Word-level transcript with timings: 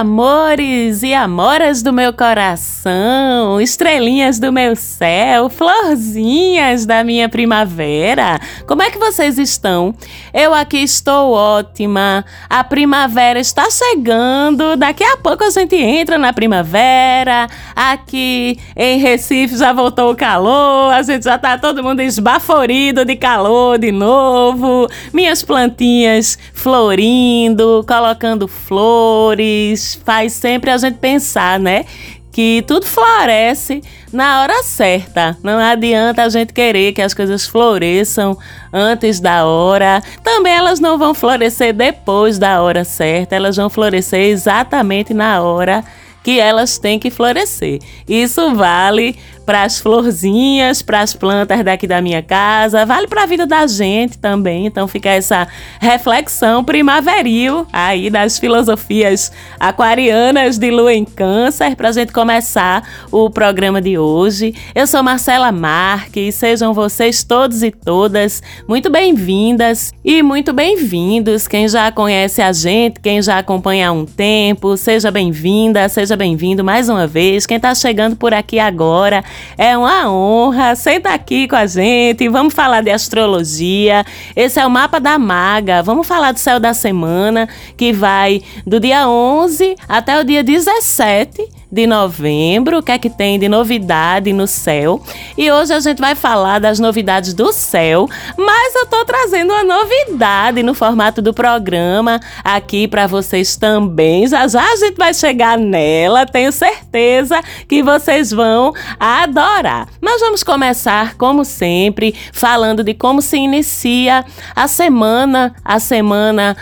amores 0.00 1.02
e 1.02 1.12
amoras 1.12 1.82
do 1.82 1.92
meu 1.92 2.10
coração, 2.10 3.60
estrelinhas 3.60 4.38
do 4.38 4.50
meu 4.50 4.74
céu, 4.74 5.50
florzinhas 5.50 6.86
da 6.86 7.04
minha 7.04 7.28
primavera. 7.28 8.40
Como 8.66 8.80
é 8.80 8.90
que 8.90 8.98
vocês 8.98 9.38
estão? 9.38 9.94
Eu 10.32 10.54
aqui 10.54 10.78
estou 10.78 11.32
ótima. 11.32 12.24
A 12.48 12.64
primavera 12.64 13.38
está 13.38 13.68
chegando. 13.70 14.74
Daqui 14.74 15.04
a 15.04 15.18
pouco 15.18 15.44
a 15.44 15.50
gente 15.50 15.76
entra 15.76 16.16
na 16.16 16.32
primavera. 16.32 17.46
Aqui 17.76 18.58
em 18.74 18.98
Recife 18.98 19.58
já 19.58 19.74
voltou 19.74 20.12
o 20.12 20.16
calor. 20.16 20.94
A 20.94 21.02
gente 21.02 21.24
já 21.24 21.36
tá 21.36 21.58
todo 21.58 21.82
mundo 21.82 22.00
esbaforido 22.00 23.04
de 23.04 23.16
calor 23.16 23.78
de 23.78 23.92
novo. 23.92 24.88
Minhas 25.12 25.42
plantinhas 25.42 26.38
florindo, 26.54 27.84
colocando 27.86 28.48
flores, 28.48 29.89
faz 29.94 30.32
sempre 30.32 30.70
a 30.70 30.76
gente 30.76 30.98
pensar, 30.98 31.58
né? 31.58 31.84
Que 32.32 32.62
tudo 32.66 32.86
floresce 32.86 33.82
na 34.12 34.42
hora 34.42 34.62
certa. 34.62 35.36
Não 35.42 35.58
adianta 35.58 36.22
a 36.22 36.28
gente 36.28 36.52
querer 36.52 36.92
que 36.92 37.02
as 37.02 37.12
coisas 37.12 37.46
floresçam 37.46 38.38
antes 38.72 39.20
da 39.20 39.44
hora. 39.44 40.02
Também 40.22 40.52
elas 40.52 40.80
não 40.80 40.96
vão 40.96 41.14
florescer 41.14 41.72
depois 41.72 42.38
da 42.38 42.62
hora 42.62 42.84
certa, 42.84 43.34
elas 43.34 43.56
vão 43.56 43.68
florescer 43.68 44.30
exatamente 44.30 45.12
na 45.12 45.42
hora 45.42 45.84
que 46.22 46.38
elas 46.38 46.78
têm 46.78 46.98
que 46.98 47.10
florescer. 47.10 47.80
Isso 48.06 48.54
vale 48.54 49.18
para 49.44 49.62
as 49.62 49.80
florzinhas, 49.80 50.82
para 50.82 51.00
as 51.00 51.14
plantas 51.14 51.64
daqui 51.64 51.86
da 51.86 52.00
minha 52.00 52.22
casa, 52.22 52.86
vale 52.86 53.06
para 53.06 53.24
a 53.24 53.26
vida 53.26 53.46
da 53.46 53.66
gente 53.66 54.18
também. 54.18 54.66
Então 54.66 54.86
fica 54.86 55.10
essa 55.10 55.48
reflexão 55.80 56.62
primaveril 56.62 57.66
aí 57.72 58.10
das 58.10 58.38
filosofias 58.38 59.32
aquarianas 59.58 60.58
de 60.58 60.70
lua 60.70 60.94
em 60.94 61.04
câncer 61.04 61.74
para 61.74 61.88
a 61.88 61.92
gente 61.92 62.12
começar 62.12 62.88
o 63.10 63.28
programa 63.30 63.80
de 63.80 63.98
hoje. 63.98 64.54
Eu 64.74 64.86
sou 64.86 65.02
Marcela 65.02 65.50
Marques, 65.50 66.34
sejam 66.34 66.72
vocês 66.72 67.24
todos 67.24 67.62
e 67.62 67.70
todas 67.70 68.42
muito 68.68 68.90
bem-vindas 68.90 69.92
e 70.04 70.22
muito 70.22 70.52
bem-vindos. 70.52 71.48
Quem 71.48 71.68
já 71.68 71.90
conhece 71.90 72.40
a 72.40 72.52
gente, 72.52 73.00
quem 73.00 73.20
já 73.20 73.38
acompanha 73.38 73.88
há 73.88 73.92
um 73.92 74.04
tempo, 74.04 74.76
seja 74.76 75.10
bem-vinda, 75.10 75.88
seja 75.88 76.16
bem-vindo 76.16 76.62
mais 76.62 76.88
uma 76.88 77.06
vez. 77.06 77.46
Quem 77.46 77.56
está 77.56 77.74
chegando 77.74 78.16
por 78.16 78.32
aqui 78.32 78.58
agora, 78.58 79.24
é 79.56 79.76
uma 79.76 80.10
honra. 80.10 80.74
Senta 80.74 81.10
aqui 81.10 81.48
com 81.48 81.56
a 81.56 81.66
gente. 81.66 82.28
Vamos 82.28 82.54
falar 82.54 82.82
de 82.82 82.90
astrologia. 82.90 84.04
Esse 84.34 84.60
é 84.60 84.66
o 84.66 84.70
mapa 84.70 85.00
da 85.00 85.18
maga. 85.18 85.82
Vamos 85.82 86.06
falar 86.06 86.32
do 86.32 86.38
céu 86.38 86.60
da 86.60 86.74
semana, 86.74 87.48
que 87.76 87.92
vai 87.92 88.42
do 88.66 88.80
dia 88.80 89.08
11 89.08 89.76
até 89.88 90.20
o 90.20 90.24
dia 90.24 90.42
17 90.42 91.60
de 91.70 91.86
novembro, 91.86 92.78
o 92.78 92.82
que 92.82 92.92
é 92.92 92.98
que 92.98 93.08
tem 93.08 93.38
de 93.38 93.48
novidade 93.48 94.32
no 94.32 94.46
céu. 94.46 95.02
E 95.36 95.50
hoje 95.50 95.72
a 95.72 95.80
gente 95.80 96.00
vai 96.00 96.14
falar 96.14 96.58
das 96.58 96.78
novidades 96.78 97.32
do 97.32 97.52
céu, 97.52 98.08
mas 98.36 98.74
eu 98.74 98.86
tô 98.86 99.04
trazendo 99.04 99.52
uma 99.52 99.62
novidade 99.62 100.62
no 100.62 100.74
formato 100.74 101.22
do 101.22 101.32
programa 101.32 102.20
aqui 102.42 102.88
para 102.88 103.06
vocês 103.06 103.56
também. 103.56 104.26
Já 104.26 104.48
já 104.48 104.62
a 104.62 104.76
gente 104.76 104.96
vai 104.96 105.14
chegar 105.14 105.58
nela, 105.58 106.26
tenho 106.26 106.50
certeza 106.50 107.40
que 107.68 107.82
vocês 107.82 108.30
vão 108.30 108.72
adorar. 108.98 109.88
Mas 110.00 110.20
vamos 110.20 110.42
começar, 110.42 111.14
como 111.16 111.44
sempre, 111.44 112.14
falando 112.32 112.82
de 112.82 112.94
como 112.94 113.22
se 113.22 113.36
inicia 113.36 114.24
a 114.54 114.66
semana, 114.66 115.54
a 115.64 115.78
semana 115.78 116.56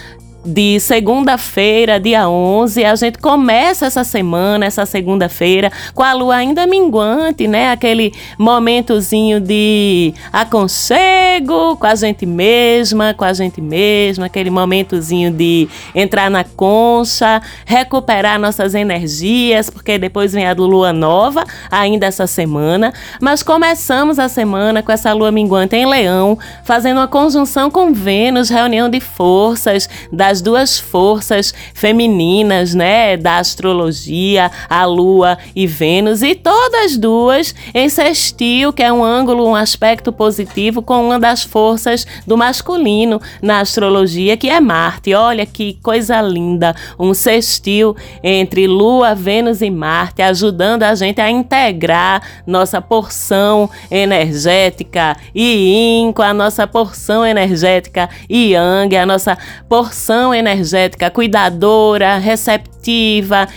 de 0.49 0.81
segunda-feira, 0.81 2.01
dia 2.01 2.29
11. 2.29 2.85
A 2.85 2.95
gente 2.95 3.19
começa 3.19 3.87
essa 3.87 4.03
semana, 4.03 4.65
essa 4.65 4.87
segunda-feira, 4.87 5.71
com 5.95 6.03
a 6.03 6.13
lua 6.15 6.37
ainda 6.37 6.67
minguante, 6.67 7.47
né? 7.47 7.71
Aquele 7.71 8.15
momentozinho 8.39 9.41
de 9.41 10.15
aconchego 10.33 11.77
com 11.77 11.87
a 11.87 11.95
gente 11.95 12.25
mesma, 12.25 13.13
com 13.15 13.25
a 13.25 13.33
gente 13.33 13.61
mesma, 13.61 14.27
aquele 14.27 14.49
momentozinho 14.49 15.31
de 15.31 15.69
entrar 15.95 16.31
na 16.31 16.45
concha, 16.45 17.43
recuperar 17.67 18.39
nossas 18.39 18.75
energias, 18.75 19.69
porque 19.69 19.99
depois 19.99 20.33
vem 20.33 20.47
a 20.47 20.55
lua 20.55 20.93
nova, 20.93 21.45
ainda 21.71 22.07
essa 22.07 22.27
semana. 22.27 22.93
Mas 23.21 23.43
começamos 23.43 24.19
a 24.19 24.29
semana 24.29 24.83
com 24.83 24.93
essa 24.93 25.13
lua 25.13 25.31
minguante 25.31 25.77
em 25.77 25.87
Leão, 25.87 26.39
fazendo 26.65 26.99
uma 26.99 27.09
conjunção 27.09 27.71
com 27.71 27.93
Vênus, 27.93 28.49
reunião 28.49 28.89
de 28.89 29.01
forças 29.01 29.89
das 30.11 30.38
as 30.39 30.43
duas 30.43 30.79
forças 30.79 31.53
femininas, 31.75 32.73
né, 32.73 33.17
da 33.17 33.39
astrologia, 33.39 34.51
a 34.71 34.85
Lua 34.85 35.37
e 35.55 35.67
Vênus, 35.67 36.23
e 36.23 36.35
todas 36.37 36.97
duas 36.97 37.53
em 37.75 37.89
sextil, 37.89 38.73
que 38.73 38.83
é 38.83 38.93
um 38.93 39.03
ângulo, 39.03 39.49
um 39.49 39.57
aspecto 39.57 40.13
positivo 40.13 40.81
com 40.81 41.07
uma 41.07 41.19
das 41.19 41.43
forças 41.43 42.07
do 42.25 42.37
masculino 42.37 43.21
na 43.43 43.61
astrologia, 43.61 44.37
que 44.37 44.49
é 44.49 44.61
Marte. 44.61 45.13
Olha 45.13 45.45
que 45.45 45.77
coisa 45.83 46.21
linda, 46.21 46.75
um 46.99 47.13
sextil 47.13 47.97
entre 48.23 48.69
Lua, 48.69 49.17
Vênus 49.17 49.61
e 49.61 49.71
Marte, 49.71 50.23
ajudando 50.23 50.85
a 50.85 50.95
gente 50.95 51.21
a 51.21 51.29
integrar 51.29 52.23
nossa 52.47 52.81
porção 52.81 53.69
energética 53.91 55.17
Yin 55.35 56.13
com 56.13 56.23
a 56.23 56.33
nossa 56.33 56.65
porção 56.65 57.27
energética 57.27 58.09
Yang, 58.31 58.97
a 58.97 59.07
nossa 59.07 59.37
porção 59.69 60.28
energética 60.35 61.11
cuidadora, 61.11 62.19
receptiva, 62.19 62.78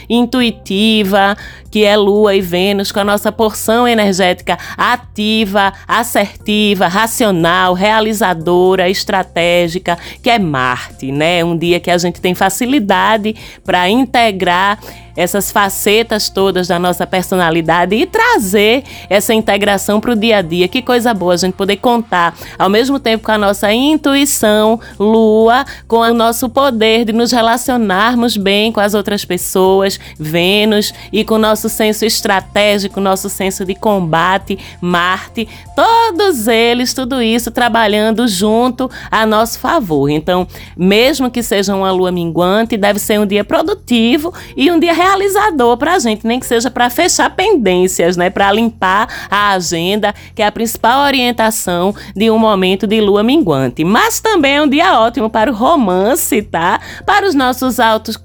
intuitiva, 0.10 1.36
que 1.72 1.86
é 1.86 1.96
Lua 1.96 2.36
e 2.36 2.42
Vênus, 2.42 2.92
com 2.92 3.00
a 3.00 3.04
nossa 3.04 3.32
porção 3.32 3.88
energética 3.88 4.58
ativa, 4.78 5.72
assertiva, 5.88 6.88
racional, 6.88 7.74
realizadora, 7.74 8.90
estratégica, 8.90 9.98
que 10.22 10.30
é 10.30 10.38
Marte, 10.38 11.12
né? 11.12 11.44
Um 11.44 11.58
dia 11.58 11.80
que 11.80 11.90
a 11.90 11.98
gente 11.98 12.20
tem 12.20 12.36
facilidade 12.36 13.36
para 13.64 13.90
integrar 13.90 14.80
essas 15.16 15.52
facetas 15.52 16.30
todas 16.30 16.68
da 16.68 16.80
nossa 16.80 17.06
personalidade 17.06 17.96
e 17.96 18.06
trazer 18.06 18.84
essa 19.10 19.34
integração 19.34 20.00
para 20.00 20.12
o 20.12 20.16
dia 20.16 20.38
a 20.38 20.42
dia. 20.42 20.68
Que 20.68 20.82
coisa 20.82 21.14
boa 21.14 21.34
a 21.34 21.38
gente 21.38 21.54
poder 21.54 21.78
contar 21.78 22.34
ao 22.58 22.70
mesmo 22.70 23.00
tempo 23.00 23.26
com 23.26 23.32
a 23.32 23.38
nossa 23.38 23.72
intuição, 23.74 24.80
lua, 25.00 25.66
com 25.88 25.98
o 25.98 26.14
nosso 26.14 26.50
poder 26.50 27.06
de 27.06 27.14
nos 27.14 27.32
relacionarmos 27.32 28.38
bem 28.38 28.72
com 28.72 28.80
as 28.80 28.94
outras 28.94 29.21
pessoas, 29.26 30.00
Vênus, 30.20 30.94
e 31.12 31.24
com 31.24 31.38
nosso 31.38 31.70
senso 31.70 32.06
estratégico, 32.06 33.00
nosso 33.00 33.30
senso 33.30 33.66
de 33.66 33.76
combate, 33.76 34.58
Marte, 34.80 35.48
todos 35.76 36.48
eles, 36.48 36.94
tudo 36.94 37.22
isso 37.22 37.52
trabalhando 37.52 38.28
junto 38.28 38.90
a 39.10 39.26
nosso 39.26 39.60
favor. 39.60 40.10
Então, 40.10 40.48
mesmo 40.76 41.30
que 41.30 41.42
seja 41.44 41.76
uma 41.76 41.92
lua 41.92 42.12
minguante, 42.12 42.78
deve 42.78 43.00
ser 43.00 43.20
um 43.20 43.26
dia 43.26 43.44
produtivo 43.44 44.34
e 44.56 44.72
um 44.72 44.80
dia 44.80 44.94
realizador 44.94 45.78
para 45.78 45.96
a 45.96 46.00
gente, 46.00 46.26
nem 46.26 46.40
que 46.40 46.46
seja 46.46 46.70
para 46.70 46.90
fechar 46.90 47.30
pendências, 47.36 48.18
né? 48.18 48.30
Para 48.30 48.52
limpar 48.52 49.08
a 49.30 49.52
agenda, 49.52 50.14
que 50.36 50.42
é 50.42 50.48
a 50.48 50.52
principal 50.52 51.06
orientação 51.06 51.96
de 52.16 52.30
um 52.30 52.38
momento 52.38 52.86
de 52.88 53.02
lua 53.02 53.24
minguante. 53.24 53.84
Mas 53.84 54.20
também 54.20 54.58
é 54.58 54.62
um 54.62 54.68
dia 54.68 55.00
ótimo 55.00 55.30
para 55.30 55.52
o 55.52 55.56
romance, 55.56 56.42
tá? 56.42 56.80
Para 57.06 57.28
os 57.28 57.36
nossos 57.36 57.80
altos 57.80 58.18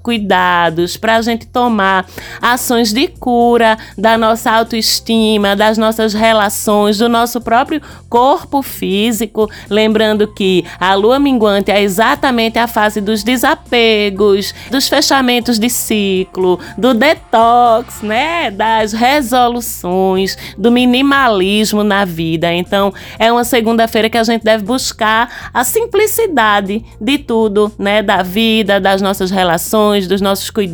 para 0.95 1.17
a 1.17 1.21
gente 1.21 1.47
tomar 1.47 2.05
ações 2.41 2.93
de 2.93 3.07
cura 3.07 3.77
da 3.97 4.17
nossa 4.17 4.51
autoestima, 4.51 5.55
das 5.55 5.77
nossas 5.77 6.13
relações, 6.13 6.97
do 6.97 7.09
nosso 7.09 7.41
próprio 7.41 7.81
corpo 8.07 8.61
físico. 8.61 9.49
Lembrando 9.69 10.27
que 10.27 10.63
a 10.79 10.93
lua 10.93 11.19
minguante 11.19 11.71
é 11.71 11.81
exatamente 11.81 12.59
a 12.59 12.67
fase 12.67 13.01
dos 13.01 13.23
desapegos, 13.23 14.53
dos 14.69 14.87
fechamentos 14.87 15.57
de 15.57 15.69
ciclo, 15.69 16.59
do 16.77 16.93
detox, 16.93 18.01
né? 18.01 18.51
Das 18.51 18.93
resoluções, 18.93 20.37
do 20.57 20.71
minimalismo 20.71 21.83
na 21.83 22.05
vida. 22.05 22.53
Então, 22.53 22.93
é 23.17 23.31
uma 23.31 23.43
segunda-feira 23.43 24.09
que 24.09 24.17
a 24.17 24.23
gente 24.23 24.43
deve 24.43 24.63
buscar 24.63 25.49
a 25.53 25.63
simplicidade 25.63 26.85
de 27.01 27.17
tudo, 27.17 27.71
né? 27.77 28.03
Da 28.03 28.21
vida, 28.21 28.79
das 28.79 29.01
nossas 29.01 29.31
relações, 29.31 30.07
dos 30.07 30.21
nossos 30.21 30.49
cuidados 30.49 30.66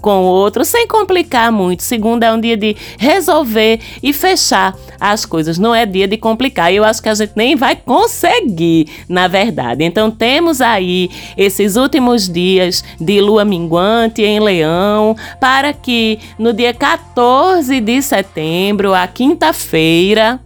com 0.00 0.22
o 0.22 0.24
outro, 0.24 0.64
sem 0.64 0.86
complicar 0.86 1.50
muito. 1.50 1.82
Segunda 1.82 2.26
é 2.26 2.32
um 2.32 2.40
dia 2.40 2.56
de 2.56 2.76
resolver 2.98 3.80
e 4.02 4.12
fechar 4.12 4.76
as 5.00 5.24
coisas. 5.24 5.58
Não 5.58 5.74
é 5.74 5.86
dia 5.86 6.06
de 6.06 6.16
complicar. 6.16 6.72
Eu 6.72 6.84
acho 6.84 7.02
que 7.02 7.08
a 7.08 7.14
gente 7.14 7.32
nem 7.36 7.56
vai 7.56 7.76
conseguir, 7.76 8.88
na 9.08 9.28
verdade. 9.28 9.84
Então, 9.84 10.10
temos 10.10 10.60
aí 10.60 11.10
esses 11.36 11.76
últimos 11.76 12.28
dias 12.28 12.84
de 13.00 13.20
lua 13.20 13.44
minguante 13.44 14.22
em 14.22 14.40
Leão, 14.40 15.16
para 15.40 15.72
que 15.72 16.18
no 16.38 16.52
dia 16.52 16.72
14 16.72 17.80
de 17.80 18.02
setembro, 18.02 18.94
a 18.94 19.06
quinta-feira, 19.06 20.40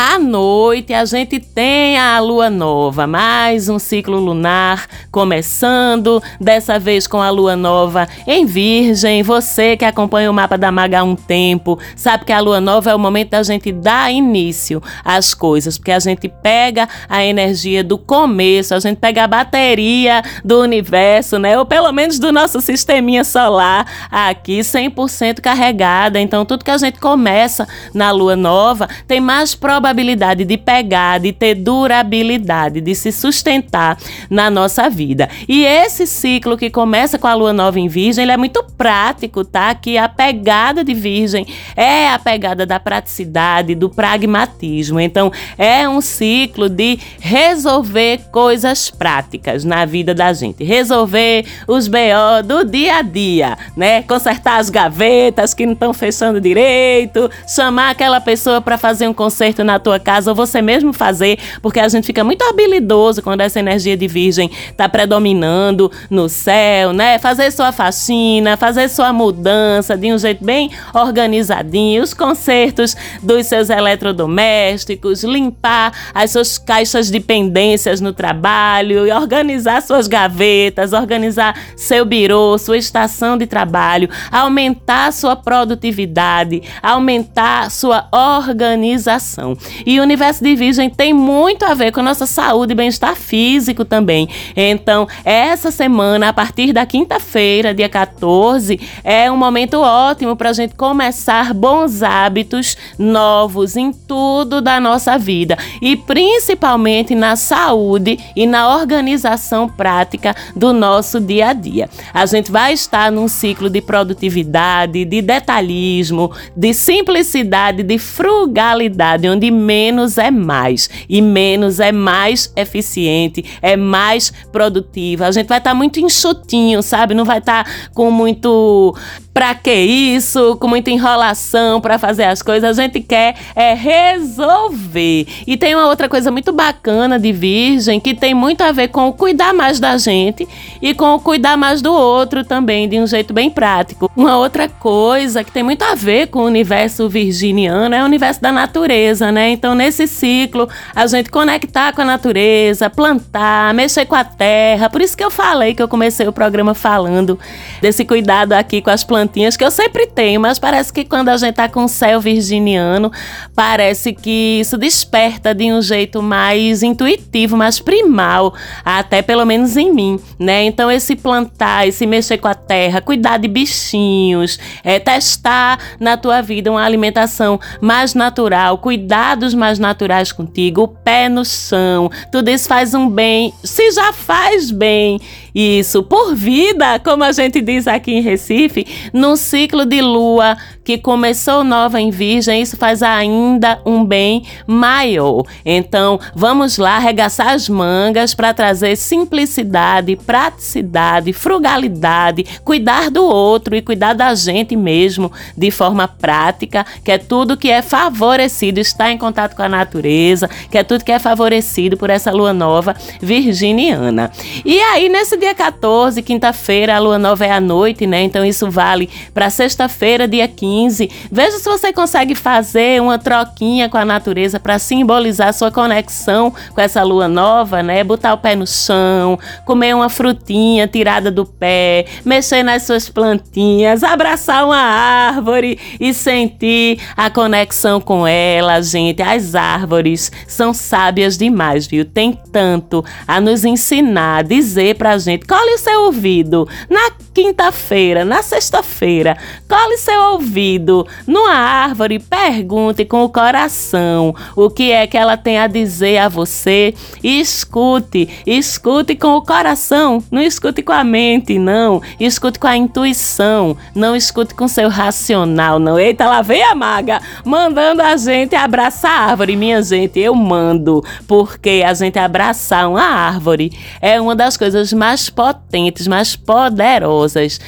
À 0.00 0.16
noite 0.16 0.94
a 0.94 1.04
gente 1.04 1.40
tem 1.40 1.98
a 1.98 2.20
lua 2.20 2.48
nova, 2.48 3.04
mais 3.04 3.68
um 3.68 3.80
ciclo 3.80 4.16
lunar 4.20 4.86
começando, 5.10 6.22
dessa 6.40 6.78
vez 6.78 7.08
com 7.08 7.20
a 7.20 7.28
lua 7.30 7.56
nova 7.56 8.06
em 8.24 8.46
Virgem. 8.46 9.24
Você 9.24 9.76
que 9.76 9.84
acompanha 9.84 10.30
o 10.30 10.32
mapa 10.32 10.56
da 10.56 10.70
Maga 10.70 11.00
há 11.00 11.02
um 11.02 11.16
tempo, 11.16 11.80
sabe 11.96 12.26
que 12.26 12.32
a 12.32 12.38
lua 12.38 12.60
nova 12.60 12.92
é 12.92 12.94
o 12.94 12.98
momento 12.98 13.30
da 13.30 13.42
gente 13.42 13.72
dar 13.72 14.12
início 14.12 14.80
às 15.04 15.34
coisas, 15.34 15.76
porque 15.76 15.90
a 15.90 15.98
gente 15.98 16.28
pega 16.28 16.88
a 17.08 17.24
energia 17.24 17.82
do 17.82 17.98
começo, 17.98 18.76
a 18.76 18.78
gente 18.78 18.98
pega 18.98 19.24
a 19.24 19.26
bateria 19.26 20.22
do 20.44 20.60
universo, 20.60 21.40
né? 21.40 21.58
Ou 21.58 21.66
pelo 21.66 21.90
menos 21.90 22.20
do 22.20 22.30
nosso 22.30 22.60
sisteminha 22.60 23.24
solar 23.24 23.84
aqui 24.12 24.60
100% 24.60 25.40
carregada. 25.40 26.20
Então 26.20 26.44
tudo 26.44 26.64
que 26.64 26.70
a 26.70 26.78
gente 26.78 27.00
começa 27.00 27.66
na 27.92 28.12
lua 28.12 28.36
nova 28.36 28.88
tem 29.08 29.18
mais 29.18 29.56
probabilidade 29.56 29.87
probabilidade 29.88 30.44
de 30.44 30.58
pegar, 30.58 31.18
de 31.18 31.32
ter 31.32 31.54
durabilidade, 31.54 32.80
de 32.80 32.94
se 32.94 33.10
sustentar 33.10 33.96
na 34.28 34.50
nossa 34.50 34.90
vida. 34.90 35.28
E 35.48 35.64
esse 35.64 36.06
ciclo 36.06 36.58
que 36.58 36.68
começa 36.68 37.18
com 37.18 37.26
a 37.26 37.34
lua 37.34 37.52
nova 37.52 37.80
em 37.80 37.88
Virgem, 37.88 38.22
ele 38.22 38.32
é 38.32 38.36
muito 38.36 38.62
prático, 38.76 39.44
tá? 39.44 39.74
Que 39.74 39.96
a 39.96 40.08
pegada 40.08 40.84
de 40.84 40.92
Virgem 40.92 41.46
é 41.74 42.10
a 42.10 42.18
pegada 42.18 42.66
da 42.66 42.78
praticidade, 42.78 43.74
do 43.74 43.88
pragmatismo. 43.88 45.00
Então, 45.00 45.32
é 45.56 45.88
um 45.88 46.00
ciclo 46.00 46.68
de 46.68 46.98
resolver 47.18 48.20
coisas 48.30 48.90
práticas 48.90 49.64
na 49.64 49.86
vida 49.86 50.14
da 50.14 50.32
gente, 50.32 50.64
resolver 50.64 51.46
os 51.66 51.88
BO 51.88 52.42
do 52.44 52.64
dia 52.64 52.96
a 52.96 53.02
dia, 53.02 53.56
né? 53.76 54.02
Consertar 54.02 54.58
as 54.58 54.68
gavetas 54.68 55.54
que 55.54 55.64
não 55.64 55.72
estão 55.72 55.94
fechando 55.94 56.40
direito, 56.40 57.30
chamar 57.46 57.90
aquela 57.90 58.20
pessoa 58.20 58.60
para 58.60 58.76
fazer 58.76 59.08
um 59.08 59.14
conserto 59.14 59.64
na 59.64 59.77
tua 59.78 59.98
casa 59.98 60.30
ou 60.30 60.34
você 60.34 60.60
mesmo 60.60 60.92
fazer, 60.92 61.38
porque 61.62 61.80
a 61.80 61.88
gente 61.88 62.06
fica 62.06 62.24
muito 62.24 62.42
habilidoso 62.42 63.22
quando 63.22 63.40
essa 63.40 63.58
energia 63.58 63.96
de 63.96 64.06
virgem 64.06 64.50
está 64.70 64.88
predominando 64.88 65.90
no 66.10 66.28
céu, 66.28 66.92
né? 66.92 67.18
Fazer 67.18 67.50
sua 67.50 67.72
faxina, 67.72 68.56
fazer 68.56 68.88
sua 68.88 69.12
mudança 69.12 69.96
de 69.96 70.12
um 70.12 70.18
jeito 70.18 70.44
bem 70.44 70.70
organizadinho, 70.94 72.02
os 72.02 72.14
consertos 72.14 72.96
dos 73.22 73.46
seus 73.46 73.70
eletrodomésticos, 73.70 75.24
limpar 75.24 75.92
as 76.14 76.30
suas 76.30 76.58
caixas 76.58 77.10
de 77.10 77.20
pendências 77.20 78.00
no 78.00 78.12
trabalho, 78.12 79.06
e 79.06 79.12
organizar 79.12 79.82
suas 79.82 80.06
gavetas, 80.06 80.92
organizar 80.92 81.54
seu 81.76 82.04
birô, 82.04 82.56
sua 82.58 82.76
estação 82.76 83.36
de 83.36 83.46
trabalho, 83.46 84.08
aumentar 84.30 85.12
sua 85.12 85.36
produtividade, 85.36 86.62
aumentar 86.82 87.70
sua 87.70 88.08
organização. 88.12 89.56
E 89.84 89.98
o 89.98 90.02
universo 90.02 90.42
de 90.42 90.54
Virgem 90.54 90.90
tem 90.90 91.12
muito 91.12 91.64
a 91.64 91.74
ver 91.74 91.92
com 91.92 92.00
a 92.00 92.02
nossa 92.02 92.26
saúde 92.26 92.72
e 92.72 92.76
bem-estar 92.76 93.16
físico 93.16 93.84
também. 93.84 94.28
Então, 94.56 95.06
essa 95.24 95.70
semana, 95.70 96.28
a 96.28 96.32
partir 96.32 96.72
da 96.72 96.84
quinta-feira, 96.86 97.74
dia 97.74 97.88
14, 97.88 98.80
é 99.04 99.30
um 99.30 99.36
momento 99.36 99.80
ótimo 99.80 100.36
para 100.36 100.50
a 100.50 100.52
gente 100.52 100.74
começar 100.74 101.52
bons 101.54 102.02
hábitos 102.02 102.76
novos 102.98 103.76
em 103.76 103.92
tudo 103.92 104.60
da 104.60 104.80
nossa 104.80 105.18
vida 105.18 105.56
e 105.80 105.96
principalmente 105.96 107.14
na 107.14 107.36
saúde 107.36 108.18
e 108.34 108.46
na 108.46 108.76
organização 108.76 109.68
prática 109.68 110.34
do 110.54 110.72
nosso 110.72 111.20
dia 111.20 111.48
a 111.48 111.52
dia. 111.52 111.88
A 112.12 112.26
gente 112.26 112.50
vai 112.50 112.72
estar 112.72 113.10
num 113.10 113.28
ciclo 113.28 113.68
de 113.68 113.80
produtividade, 113.80 115.04
de 115.04 115.22
detalhismo, 115.22 116.32
de 116.56 116.72
simplicidade, 116.74 117.82
de 117.82 117.98
frugalidade, 117.98 119.28
onde 119.28 119.50
menos 119.58 120.16
é 120.16 120.30
mais 120.30 120.88
e 121.08 121.20
menos 121.20 121.80
é 121.80 121.92
mais 121.92 122.52
eficiente, 122.56 123.44
é 123.60 123.76
mais 123.76 124.32
produtiva. 124.52 125.26
A 125.26 125.30
gente 125.30 125.48
vai 125.48 125.58
estar 125.58 125.70
tá 125.70 125.74
muito 125.74 126.00
enxutinho, 126.00 126.82
sabe? 126.82 127.14
Não 127.14 127.24
vai 127.24 127.38
estar 127.38 127.64
tá 127.64 127.70
com 127.92 128.10
muito 128.10 128.96
Pra 129.38 129.54
que 129.54 129.72
isso? 129.72 130.56
Com 130.56 130.66
muita 130.66 130.90
enrolação 130.90 131.80
para 131.80 131.96
fazer 131.96 132.24
as 132.24 132.42
coisas, 132.42 132.76
a 132.76 132.82
gente 132.82 132.98
quer 132.98 133.36
é 133.54 133.72
resolver. 133.72 135.28
E 135.46 135.56
tem 135.56 135.76
uma 135.76 135.86
outra 135.86 136.08
coisa 136.08 136.28
muito 136.32 136.50
bacana 136.50 137.20
de 137.20 137.30
Virgem 137.30 138.00
que 138.00 138.16
tem 138.16 138.34
muito 138.34 138.62
a 138.62 138.72
ver 138.72 138.88
com 138.88 139.06
o 139.06 139.12
cuidar 139.12 139.54
mais 139.54 139.78
da 139.78 139.96
gente 139.96 140.48
e 140.82 140.92
com 140.92 141.14
o 141.14 141.20
cuidar 141.20 141.56
mais 141.56 141.80
do 141.80 141.92
outro 141.92 142.42
também, 142.42 142.88
de 142.88 142.98
um 142.98 143.06
jeito 143.06 143.32
bem 143.32 143.48
prático. 143.48 144.10
Uma 144.16 144.36
outra 144.36 144.68
coisa 144.68 145.44
que 145.44 145.52
tem 145.52 145.62
muito 145.62 145.84
a 145.84 145.94
ver 145.94 146.26
com 146.26 146.40
o 146.40 146.46
universo 146.46 147.08
virginiano 147.08 147.94
é 147.94 148.02
o 148.02 148.06
universo 148.06 148.42
da 148.42 148.50
natureza, 148.50 149.30
né? 149.30 149.50
Então, 149.50 149.72
nesse 149.72 150.08
ciclo, 150.08 150.68
a 150.92 151.06
gente 151.06 151.30
conectar 151.30 151.92
com 151.92 152.02
a 152.02 152.04
natureza, 152.04 152.90
plantar, 152.90 153.72
mexer 153.72 154.04
com 154.04 154.16
a 154.16 154.24
terra. 154.24 154.90
Por 154.90 155.00
isso 155.00 155.16
que 155.16 155.22
eu 155.22 155.30
falei 155.30 155.76
que 155.76 155.82
eu 155.82 155.86
comecei 155.86 156.26
o 156.26 156.32
programa 156.32 156.74
falando 156.74 157.38
desse 157.80 158.04
cuidado 158.04 158.52
aqui 158.54 158.82
com 158.82 158.90
as 158.90 159.04
plantas 159.04 159.27
plantinhas 159.28 159.56
que 159.56 159.64
eu 159.64 159.70
sempre 159.70 160.06
tenho, 160.06 160.40
mas 160.40 160.58
parece 160.58 160.92
que 160.92 161.04
quando 161.04 161.28
a 161.28 161.36
gente 161.36 161.54
tá 161.54 161.68
com 161.68 161.86
céu 161.86 162.20
virginiano, 162.20 163.12
parece 163.54 164.12
que 164.12 164.58
isso 164.60 164.78
desperta 164.78 165.54
de 165.54 165.70
um 165.70 165.82
jeito 165.82 166.22
mais 166.22 166.82
intuitivo, 166.82 167.56
mais 167.56 167.78
primal, 167.78 168.54
até 168.84 169.20
pelo 169.20 169.44
menos 169.44 169.76
em 169.76 169.92
mim, 169.92 170.18
né? 170.38 170.64
Então 170.64 170.90
esse 170.90 171.14
plantar, 171.14 171.86
esse 171.86 172.06
mexer 172.06 172.38
com 172.38 172.48
a 172.48 172.54
terra, 172.54 173.00
cuidar 173.00 173.38
de 173.38 173.48
bichinhos, 173.48 174.58
é 174.82 174.98
testar 174.98 175.78
na 176.00 176.16
tua 176.16 176.40
vida 176.40 176.70
uma 176.70 176.82
alimentação 176.82 177.60
mais 177.80 178.14
natural, 178.14 178.78
cuidados 178.78 179.52
mais 179.52 179.78
naturais 179.78 180.32
contigo, 180.32 180.82
o 180.82 180.88
pé 180.88 181.28
no 181.28 181.44
chão, 181.44 182.10
tudo 182.32 182.48
isso 182.48 182.66
faz 182.66 182.94
um 182.94 183.08
bem, 183.08 183.52
se 183.62 183.90
já 183.90 184.12
faz 184.12 184.70
bem 184.70 185.20
isso 185.58 186.04
por 186.04 186.36
vida, 186.36 187.00
como 187.00 187.24
a 187.24 187.32
gente 187.32 187.60
diz 187.60 187.88
aqui 187.88 188.12
em 188.12 188.20
Recife, 188.20 188.86
num 189.12 189.34
ciclo 189.34 189.84
de 189.84 190.00
lua 190.00 190.56
que 190.84 190.96
começou 190.96 191.64
nova 191.64 192.00
em 192.00 192.10
Virgem, 192.10 192.62
isso 192.62 192.76
faz 192.76 193.02
ainda 193.02 193.82
um 193.84 194.04
bem 194.04 194.44
maior. 194.68 195.42
Então, 195.64 196.20
vamos 196.32 196.78
lá 196.78 196.96
arregaçar 196.96 197.48
as 197.48 197.68
mangas 197.68 198.34
para 198.34 198.54
trazer 198.54 198.94
simplicidade, 198.94 200.14
praticidade, 200.14 201.32
frugalidade, 201.32 202.46
cuidar 202.64 203.10
do 203.10 203.24
outro 203.24 203.74
e 203.74 203.82
cuidar 203.82 204.14
da 204.14 204.32
gente 204.36 204.76
mesmo 204.76 205.32
de 205.56 205.72
forma 205.72 206.06
prática, 206.06 206.86
que 207.04 207.10
é 207.10 207.18
tudo 207.18 207.56
que 207.56 207.68
é 207.68 207.82
favorecido, 207.82 208.78
estar 208.78 209.10
em 209.10 209.18
contato 209.18 209.56
com 209.56 209.62
a 209.62 209.68
natureza, 209.68 210.48
que 210.70 210.78
é 210.78 210.84
tudo 210.84 211.04
que 211.04 211.12
é 211.12 211.18
favorecido 211.18 211.96
por 211.96 212.10
essa 212.10 212.30
lua 212.30 212.52
nova 212.52 212.94
virginiana. 213.20 214.30
E 214.64 214.80
aí, 214.80 215.08
nesse 215.08 215.36
dia 215.36 215.47
14, 215.54 216.22
quinta-feira, 216.22 216.96
a 216.96 216.98
lua 216.98 217.18
nova 217.18 217.44
é 217.44 217.50
à 217.50 217.60
noite, 217.60 218.06
né? 218.06 218.22
Então, 218.22 218.44
isso 218.44 218.70
vale 218.70 219.08
para 219.32 219.50
sexta-feira, 219.50 220.26
dia 220.26 220.48
15 220.48 220.88
15. 220.88 221.10
Veja 221.30 221.58
se 221.58 221.64
você 221.64 221.92
consegue 221.92 222.34
fazer 222.34 223.00
uma 223.00 223.18
troquinha 223.18 223.88
com 223.88 223.96
a 223.96 224.04
natureza 224.04 224.58
para 224.58 224.78
simbolizar 224.78 225.52
sua 225.52 225.70
conexão 225.70 226.52
com 226.74 226.80
essa 226.80 227.02
lua 227.02 227.28
nova, 227.28 227.82
né? 227.82 228.02
Botar 228.02 228.34
o 228.34 228.38
pé 228.38 228.54
no 228.54 228.66
chão, 228.66 229.38
comer 229.64 229.94
uma 229.94 230.08
frutinha 230.08 230.86
tirada 230.86 231.30
do 231.30 231.44
pé, 231.44 232.06
mexer 232.24 232.62
nas 232.62 232.82
suas 232.82 233.08
plantinhas, 233.08 234.02
abraçar 234.02 234.64
uma 234.64 234.76
árvore 234.76 235.78
e 236.00 236.12
sentir 236.12 237.00
a 237.16 237.30
conexão 237.30 238.00
com 238.00 238.26
ela, 238.26 238.80
gente. 238.82 239.22
As 239.22 239.54
árvores 239.54 240.32
são 240.46 240.72
sábias 240.72 241.36
demais, 241.36 241.86
viu? 241.86 242.04
Tem 242.04 242.38
tanto 242.52 243.04
a 243.26 243.40
nos 243.40 243.64
ensinar, 243.64 244.44
dizer 244.44 244.96
pra 244.96 245.16
gente. 245.18 245.27
Cole 245.36 245.74
o 245.74 245.78
seu 245.78 246.02
ouvido 246.04 246.66
na 246.88 247.10
quinta-feira, 247.34 248.24
na 248.24 248.42
sexta-feira. 248.42 249.36
Cole 249.68 249.98
seu 249.98 250.20
ouvido 250.32 250.38
ouvido 250.38 251.06
numa 251.26 251.52
árvore, 251.52 252.18
pergunte 252.18 253.04
com 253.04 253.24
o 253.24 253.28
coração 253.28 254.34
o 254.54 254.70
que 254.70 254.92
é 254.92 255.06
que 255.06 255.16
ela 255.16 255.36
tem 255.36 255.58
a 255.58 255.66
dizer 255.66 256.18
a 256.18 256.28
você 256.28 256.94
e 257.22 257.40
escute, 257.40 258.28
escute 258.46 259.16
com 259.16 259.36
o 259.36 259.42
coração, 259.42 260.22
não 260.30 260.40
escute 260.40 260.82
com 260.82 260.92
a 260.92 261.02
mente, 261.02 261.58
não, 261.58 262.00
escute 262.20 262.58
com 262.58 262.66
a 262.66 262.76
intuição, 262.76 263.76
não 263.94 264.14
escute 264.14 264.54
com 264.54 264.68
seu 264.68 264.88
racional, 264.88 265.78
não. 265.78 265.98
Eita, 265.98 266.26
lá 266.26 266.40
vem 266.40 266.62
a 266.62 266.74
maga 266.74 267.20
mandando 267.44 268.02
a 268.02 268.16
gente 268.16 268.54
abraçar 268.54 269.10
a 269.10 269.30
árvore, 269.30 269.56
minha 269.56 269.82
gente, 269.82 270.20
eu 270.20 270.34
mando, 270.34 271.04
porque 271.26 271.82
a 271.86 271.92
gente 271.94 272.18
abraçar 272.18 272.88
uma 272.88 273.02
árvore 273.02 273.72
é 274.00 274.20
uma 274.20 274.36
das 274.36 274.56
coisas 274.56 274.92
mais 274.92 275.17
potentes, 275.28 276.06
mais 276.06 276.36
poderosas 276.36 277.58